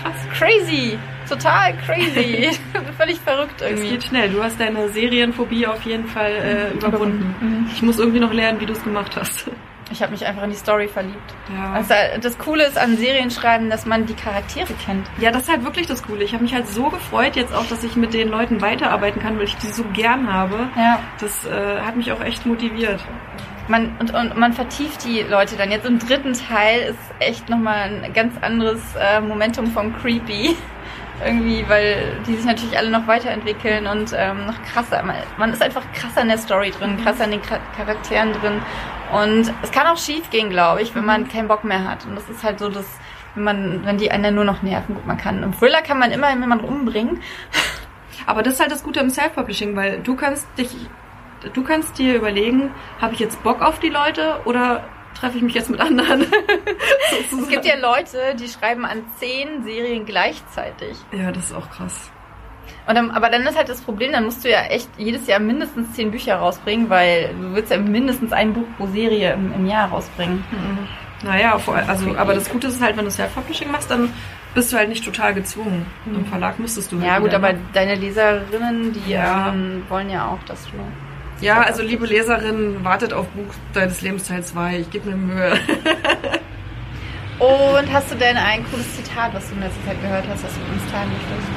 Krass. 0.01 0.15
Crazy! 0.37 0.97
Total 1.27 1.73
crazy! 1.85 2.49
Völlig 2.97 3.19
verrückt 3.19 3.61
Es 3.61 3.71
irgendwie. 3.71 3.89
geht 3.89 4.03
schnell. 4.03 4.29
Du 4.29 4.43
hast 4.43 4.59
deine 4.59 4.89
Serienphobie 4.89 5.65
auf 5.67 5.81
jeden 5.83 6.07
Fall 6.07 6.31
äh, 6.31 6.73
überwunden. 6.73 7.35
Mhm. 7.39 7.69
Ich 7.73 7.81
muss 7.81 7.99
irgendwie 7.99 8.19
noch 8.19 8.31
lernen, 8.31 8.59
wie 8.59 8.65
du 8.65 8.73
es 8.73 8.83
gemacht 8.83 9.15
hast. 9.17 9.49
Ich 9.91 10.01
habe 10.01 10.11
mich 10.11 10.25
einfach 10.25 10.43
in 10.43 10.49
die 10.49 10.57
Story 10.57 10.87
verliebt. 10.87 11.33
Ja. 11.55 11.73
Also, 11.73 11.93
das 12.21 12.37
Coole 12.37 12.65
ist 12.65 12.77
an 12.77 12.97
Serienschreiben, 12.97 13.69
dass 13.69 13.85
man 13.85 14.05
die 14.05 14.13
Charaktere 14.13 14.73
kennt. 14.85 15.07
Ja, 15.19 15.31
das 15.31 15.43
ist 15.43 15.49
halt 15.49 15.63
wirklich 15.63 15.87
das 15.87 16.03
Coole. 16.03 16.23
Ich 16.23 16.33
habe 16.33 16.43
mich 16.43 16.53
halt 16.53 16.67
so 16.67 16.89
gefreut 16.89 17.35
jetzt 17.35 17.53
auch, 17.53 17.65
dass 17.67 17.83
ich 17.83 17.95
mit 17.95 18.13
den 18.13 18.29
Leuten 18.29 18.61
weiterarbeiten 18.61 19.21
kann, 19.21 19.37
weil 19.37 19.45
ich 19.45 19.55
die 19.55 19.67
so 19.67 19.83
gern 19.93 20.31
habe. 20.31 20.67
Ja. 20.75 20.99
Das 21.19 21.45
äh, 21.45 21.79
hat 21.79 21.95
mich 21.95 22.11
auch 22.11 22.21
echt 22.21 22.45
motiviert. 22.45 23.03
Man, 23.69 23.95
und, 23.99 24.13
und 24.13 24.37
man 24.37 24.53
vertieft 24.53 25.03
die 25.05 25.21
Leute 25.21 25.57
dann. 25.57 25.71
Jetzt 25.71 25.85
im 25.85 25.99
dritten 25.99 26.33
Teil 26.33 26.81
ist 26.81 26.99
echt 27.19 27.49
nochmal 27.49 28.01
ein 28.03 28.13
ganz 28.13 28.33
anderes 28.41 28.81
äh, 28.99 29.19
Momentum 29.19 29.67
von 29.67 29.95
Creepy. 29.97 30.55
Irgendwie, 31.25 31.65
weil 31.67 32.17
die 32.27 32.35
sich 32.35 32.45
natürlich 32.45 32.77
alle 32.77 32.91
noch 32.91 33.07
weiterentwickeln 33.07 33.87
und 33.87 34.13
ähm, 34.15 34.45
noch 34.45 34.61
krasser. 34.71 35.01
Man, 35.03 35.15
man 35.37 35.51
ist 35.51 35.61
einfach 35.63 35.81
krasser 35.93 36.21
in 36.21 36.27
der 36.27 36.37
Story 36.37 36.71
drin, 36.71 36.97
krasser 37.03 37.25
in 37.25 37.31
den 37.31 37.41
Char- 37.41 37.59
Charakteren 37.75 38.33
drin. 38.33 38.61
Und 39.11 39.51
es 39.63 39.71
kann 39.71 39.87
auch 39.87 39.97
schief 39.97 40.29
gehen, 40.29 40.49
glaube 40.49 40.81
ich, 40.81 40.93
wenn 40.93 41.05
man 41.05 41.27
keinen 41.27 41.47
Bock 41.47 41.63
mehr 41.63 41.83
hat. 41.89 42.05
Und 42.05 42.15
das 42.15 42.29
ist 42.29 42.43
halt 42.43 42.59
so, 42.59 42.69
dass 42.69 42.85
wenn 43.33 43.43
man, 43.43 43.85
wenn 43.85 43.97
die 43.97 44.11
einen 44.11 44.35
nur 44.35 44.43
noch 44.43 44.61
nerven, 44.61 44.95
gut, 44.95 45.07
man 45.07 45.17
kann. 45.17 45.41
Im 45.41 45.53
Thriller 45.57 45.81
kann 45.81 45.97
man 45.99 46.11
immer 46.11 46.29
jemanden 46.29 46.65
umbringen. 46.65 47.21
Aber 48.27 48.43
das 48.43 48.55
ist 48.55 48.59
halt 48.59 48.71
das 48.71 48.83
Gute 48.83 48.99
im 48.99 49.09
Self-Publishing, 49.09 49.75
weil 49.75 49.99
du 49.99 50.15
kannst 50.15 50.47
dich, 50.57 50.75
du 51.53 51.63
kannst 51.63 51.97
dir 51.97 52.15
überlegen, 52.15 52.71
habe 53.01 53.13
ich 53.13 53.19
jetzt 53.19 53.41
Bock 53.43 53.61
auf 53.61 53.79
die 53.79 53.89
Leute 53.89 54.41
oder 54.45 54.83
treffe 55.19 55.37
ich 55.37 55.43
mich 55.43 55.53
jetzt 55.53 55.69
mit 55.69 55.79
anderen? 55.79 56.25
Es 57.39 57.49
gibt 57.49 57.65
ja 57.65 57.75
Leute, 57.81 58.35
die 58.39 58.47
schreiben 58.47 58.85
an 58.85 59.03
zehn 59.19 59.63
Serien 59.63 60.05
gleichzeitig. 60.05 60.97
ja, 61.11 61.31
das 61.31 61.45
ist 61.45 61.53
auch 61.55 61.69
krass. 61.69 62.11
Und 62.85 62.95
dann, 62.95 63.11
aber 63.11 63.29
dann 63.29 63.41
ist 63.43 63.57
halt 63.57 63.69
das 63.69 63.81
Problem, 63.81 64.11
dann 64.11 64.25
musst 64.25 64.43
du 64.45 64.49
ja 64.49 64.61
echt 64.63 64.89
jedes 64.97 65.27
Jahr 65.27 65.39
mindestens 65.39 65.93
zehn 65.93 66.11
Bücher 66.11 66.35
rausbringen, 66.37 66.89
weil 66.89 67.33
du 67.39 67.53
willst 67.55 67.71
ja 67.71 67.77
mindestens 67.77 68.31
ein 68.33 68.53
Buch 68.53 68.65
pro 68.77 68.87
Serie 68.87 69.33
im, 69.33 69.53
im 69.53 69.65
Jahr 69.67 69.89
rausbringen. 69.89 70.43
Naja, 71.23 71.57
vor, 71.59 71.75
also, 71.75 72.15
aber 72.15 72.33
das 72.33 72.49
Gute 72.49 72.67
ist 72.67 72.81
halt, 72.81 72.95
wenn 72.97 73.05
du 73.05 73.11
Self-Publishing 73.11 73.71
machst, 73.71 73.89
dann 73.89 74.13
bist 74.53 74.71
du 74.71 74.77
halt 74.77 74.89
nicht 74.89 75.03
total 75.03 75.33
gezwungen. 75.33 75.85
Im 76.05 76.25
Verlag 76.25 76.59
müsstest 76.59 76.91
du 76.91 76.97
halt 76.97 77.07
Ja 77.07 77.17
gut, 77.19 77.27
wieder, 77.27 77.37
aber 77.37 77.53
ne? 77.53 77.59
deine 77.73 77.95
Leserinnen, 77.95 78.93
die 78.93 79.11
Ja. 79.11 79.49
ähm, 79.49 79.83
wollen 79.89 80.09
ja 80.09 80.27
auch, 80.27 80.43
dass 80.45 80.63
du... 80.65 80.71
Ja, 81.41 81.61
also 81.61 81.83
liebe 81.83 82.05
Leserin, 82.07 82.83
wartet 82.83 83.13
auf 83.13 83.27
Buch 83.29 83.53
deines 83.73 84.01
Lebens 84.01 84.27
Teil 84.27 84.43
2. 84.43 84.79
Ich 84.79 84.89
gebe 84.89 85.09
mir 85.11 85.17
Mühe. 85.17 85.51
Und 87.39 87.93
hast 87.93 88.11
du 88.11 88.15
denn 88.15 88.35
ein 88.37 88.65
cooles 88.71 88.95
Zitat, 88.95 89.31
was 89.35 89.47
du 89.49 89.53
in 89.55 89.61
letzter 89.61 89.85
Zeit 89.85 90.01
gehört 90.01 90.25
hast, 90.27 90.43
was 90.43 90.51
du 90.55 90.59
uns 90.73 90.91
teilen 90.91 91.11
möchtest? 91.11 91.47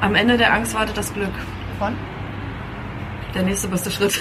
Am 0.00 0.14
Ende 0.16 0.36
der 0.36 0.52
Angst 0.52 0.74
wartet 0.74 0.96
das 0.96 1.14
Glück. 1.14 1.30
Von? 1.78 1.94
Der 3.34 3.42
nächste 3.44 3.68
beste 3.68 3.90
Schritt. 3.92 4.20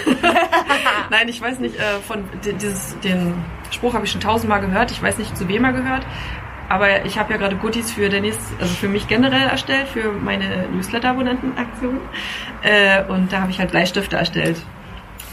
Nein, 1.10 1.28
ich 1.28 1.42
weiß 1.42 1.60
nicht, 1.60 1.76
äh, 1.76 2.00
von 2.08 2.24
di- 2.46 2.54
dieses, 2.54 2.98
den 3.00 3.34
Spruch 3.72 3.96
habe 3.96 4.06
ich 4.06 4.12
schon 4.12 4.22
tausendmal 4.22 4.62
gehört. 4.62 4.92
Ich 4.92 5.02
weiß 5.02 5.18
nicht, 5.18 5.36
zu 5.36 5.48
wem 5.48 5.64
er 5.66 5.74
gehört. 5.74 6.06
Aber 6.74 7.06
ich 7.06 7.20
habe 7.20 7.32
ja 7.32 7.38
gerade 7.38 7.56
Goodies 7.56 7.92
für 7.92 8.10
nächste, 8.10 8.42
also 8.60 8.74
für 8.74 8.88
mich 8.88 9.08
generell 9.08 9.48
erstellt, 9.48 9.88
für 9.90 10.12
meine 10.12 10.66
Newsletter-Abonnenten-Aktion. 10.74 12.00
Äh, 12.64 13.04
und 13.10 13.32
da 13.32 13.42
habe 13.42 13.52
ich 13.52 13.60
halt 13.60 13.70
Bleistifte 13.70 14.16
erstellt. 14.16 14.58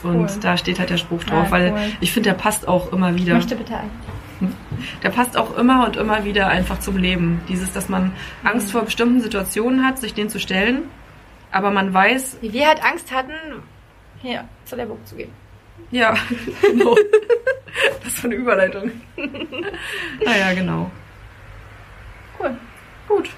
Und 0.02 0.16
Cool. 0.16 0.28
da 0.42 0.58
steht 0.58 0.78
halt 0.78 0.90
der 0.90 0.98
Spruch 0.98 1.24
drauf, 1.24 1.46
Ah, 1.48 1.50
weil 1.50 1.72
cool. 1.72 1.78
ich 2.00 2.12
finde, 2.12 2.28
der 2.28 2.34
passt 2.36 2.68
auch 2.68 2.92
immer 2.92 3.14
wieder. 3.14 3.32
Möchte 3.36 3.56
bitte 3.56 3.74
ein. 3.74 3.90
Der 5.02 5.08
passt 5.08 5.34
auch 5.38 5.56
immer 5.56 5.86
und 5.86 5.96
immer 5.96 6.26
wieder 6.26 6.48
einfach 6.48 6.78
zum 6.80 6.98
Leben. 6.98 7.40
Dieses, 7.48 7.72
dass 7.72 7.88
man 7.88 8.12
Angst 8.44 8.70
vor 8.70 8.82
bestimmten 8.82 9.22
Situationen 9.22 9.82
hat, 9.86 9.98
sich 9.98 10.12
denen 10.12 10.28
zu 10.28 10.40
stellen. 10.40 10.82
Aber 11.52 11.70
man 11.70 11.94
weiß, 11.94 12.36
Wie 12.42 12.52
wir 12.52 12.66
halt 12.68 12.84
Angst 12.84 13.10
hatten, 13.14 13.32
hier 14.20 14.44
zu 14.66 14.76
der 14.76 14.84
Burg 14.84 15.06
zu 15.06 15.16
gehen. 15.16 15.30
Ja, 15.90 16.12
genau. 16.62 16.94
Was 18.04 18.12
für 18.14 18.26
eine 18.26 18.34
Überleitung. 18.36 18.90
naja, 20.24 20.52
genau. 20.54 20.90
Cool. 22.40 22.56
Gut. 23.08 23.30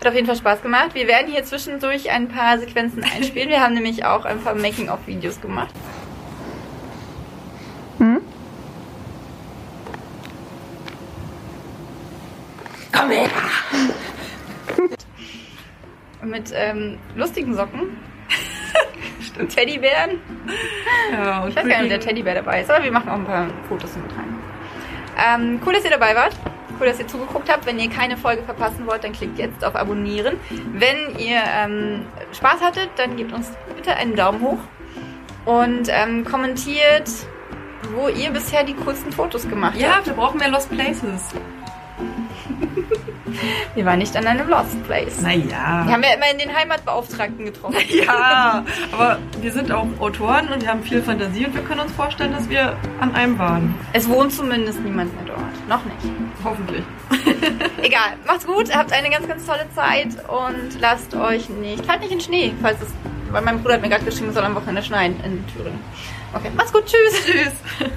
Hat 0.00 0.08
auf 0.08 0.14
jeden 0.14 0.26
Fall 0.26 0.36
Spaß 0.36 0.62
gemacht. 0.62 0.94
Wir 0.94 1.06
werden 1.06 1.30
hier 1.30 1.44
zwischendurch 1.44 2.10
ein 2.10 2.28
paar 2.28 2.58
Sequenzen 2.58 3.04
einspielen. 3.16 3.48
Wir 3.48 3.62
haben 3.62 3.74
nämlich 3.74 4.04
auch 4.04 4.24
ein 4.24 4.40
paar 4.40 4.54
Making-of-Videos 4.54 5.40
gemacht. 5.40 5.74
Komm 13.04 13.10
her! 13.10 13.28
Mit 16.22 16.52
ähm, 16.54 16.98
lustigen 17.16 17.54
Socken. 17.54 17.98
Teddybären. 19.48 20.20
Ja, 21.12 21.42
und 21.42 21.50
Ich 21.50 21.56
weiß 21.56 21.66
gar 21.66 21.82
nicht, 21.82 21.82
ob 21.82 21.88
der 21.88 22.00
Teddybär 22.00 22.34
dabei 22.36 22.60
ist, 22.62 22.70
aber 22.70 22.84
wir 22.84 22.92
machen 22.92 23.08
auch 23.10 23.16
ein 23.16 23.24
paar 23.26 23.48
Fotos 23.68 23.94
mit 23.96 24.10
rein. 24.16 24.38
Ähm, 25.18 25.60
cool, 25.66 25.74
dass 25.74 25.84
ihr 25.84 25.90
dabei 25.90 26.14
wart. 26.14 26.34
Cool, 26.80 26.86
dass 26.88 26.98
ihr 26.98 27.06
zugeguckt 27.06 27.50
habt. 27.50 27.66
Wenn 27.66 27.78
ihr 27.78 27.88
keine 27.90 28.16
Folge 28.16 28.42
verpassen 28.42 28.86
wollt, 28.86 29.04
dann 29.04 29.12
klickt 29.12 29.38
jetzt 29.38 29.64
auf 29.64 29.76
Abonnieren. 29.76 30.36
Wenn 30.72 31.16
ihr 31.18 31.40
ähm, 31.56 32.06
Spaß 32.32 32.60
hattet, 32.60 32.90
dann 32.96 33.16
gebt 33.16 33.32
uns 33.32 33.50
bitte 33.76 33.94
einen 33.96 34.16
Daumen 34.16 34.40
hoch 34.40 34.58
und 35.44 35.88
ähm, 35.88 36.24
kommentiert, 36.24 37.08
wo 37.94 38.08
ihr 38.08 38.30
bisher 38.30 38.64
die 38.64 38.74
coolsten 38.74 39.12
Fotos 39.12 39.48
gemacht 39.48 39.76
Ja, 39.78 39.96
habt. 39.96 40.06
wir 40.06 40.14
brauchen 40.14 40.38
mehr 40.38 40.48
Lost 40.50 40.70
Places. 40.70 41.34
Wir 43.74 43.84
waren 43.84 43.98
nicht 43.98 44.16
an 44.16 44.26
einem 44.26 44.48
Lost 44.48 44.80
Place. 44.84 45.18
Wir 45.20 45.26
Naja. 45.38 45.86
haben 45.90 46.02
ja 46.04 46.14
immerhin 46.14 46.38
den 46.38 46.54
Heimatbeauftragten 46.54 47.44
getroffen. 47.46 47.76
Ja, 47.88 48.64
aber 48.92 49.18
wir 49.40 49.50
sind 49.52 49.72
auch 49.72 49.86
Autoren 49.98 50.48
und 50.52 50.62
wir 50.62 50.68
haben 50.68 50.82
viel 50.84 51.02
Fantasie 51.02 51.46
und 51.46 51.54
wir 51.54 51.62
können 51.62 51.80
uns 51.80 51.92
vorstellen, 51.92 52.32
dass 52.32 52.48
wir 52.48 52.76
an 53.00 53.12
einem 53.14 53.36
waren. 53.38 53.74
Es 53.92 54.08
wohnt 54.08 54.32
zumindest 54.32 54.80
niemand 54.80 55.12
mehr 55.16 55.34
dort. 55.34 55.68
Noch 55.68 55.84
nicht. 55.84 56.14
Hoffentlich. 56.44 56.84
Egal, 57.82 58.16
macht's 58.26 58.46
gut, 58.46 58.74
habt 58.74 58.92
eine 58.92 59.08
ganz, 59.08 59.26
ganz 59.26 59.46
tolle 59.46 59.66
Zeit 59.74 60.08
und 60.28 60.80
lasst 60.80 61.14
euch 61.14 61.48
nicht, 61.48 61.84
fallt 61.86 62.00
nicht 62.00 62.12
in 62.12 62.20
Schnee, 62.20 62.52
falls 62.60 62.80
es, 62.82 62.88
weil 63.30 63.42
mein 63.42 63.60
Bruder 63.62 63.74
hat 63.74 63.82
mir 63.82 63.88
gerade 63.88 64.04
geschrieben, 64.04 64.28
es 64.28 64.34
soll 64.34 64.44
am 64.44 64.54
Wochenende 64.54 64.82
schneien 64.82 65.18
in 65.24 65.44
Thüringen. 65.48 65.80
Okay, 66.34 66.50
macht's 66.54 66.72
gut, 66.72 66.84
tschüss. 66.84 67.24
Tschüss. 67.24 67.90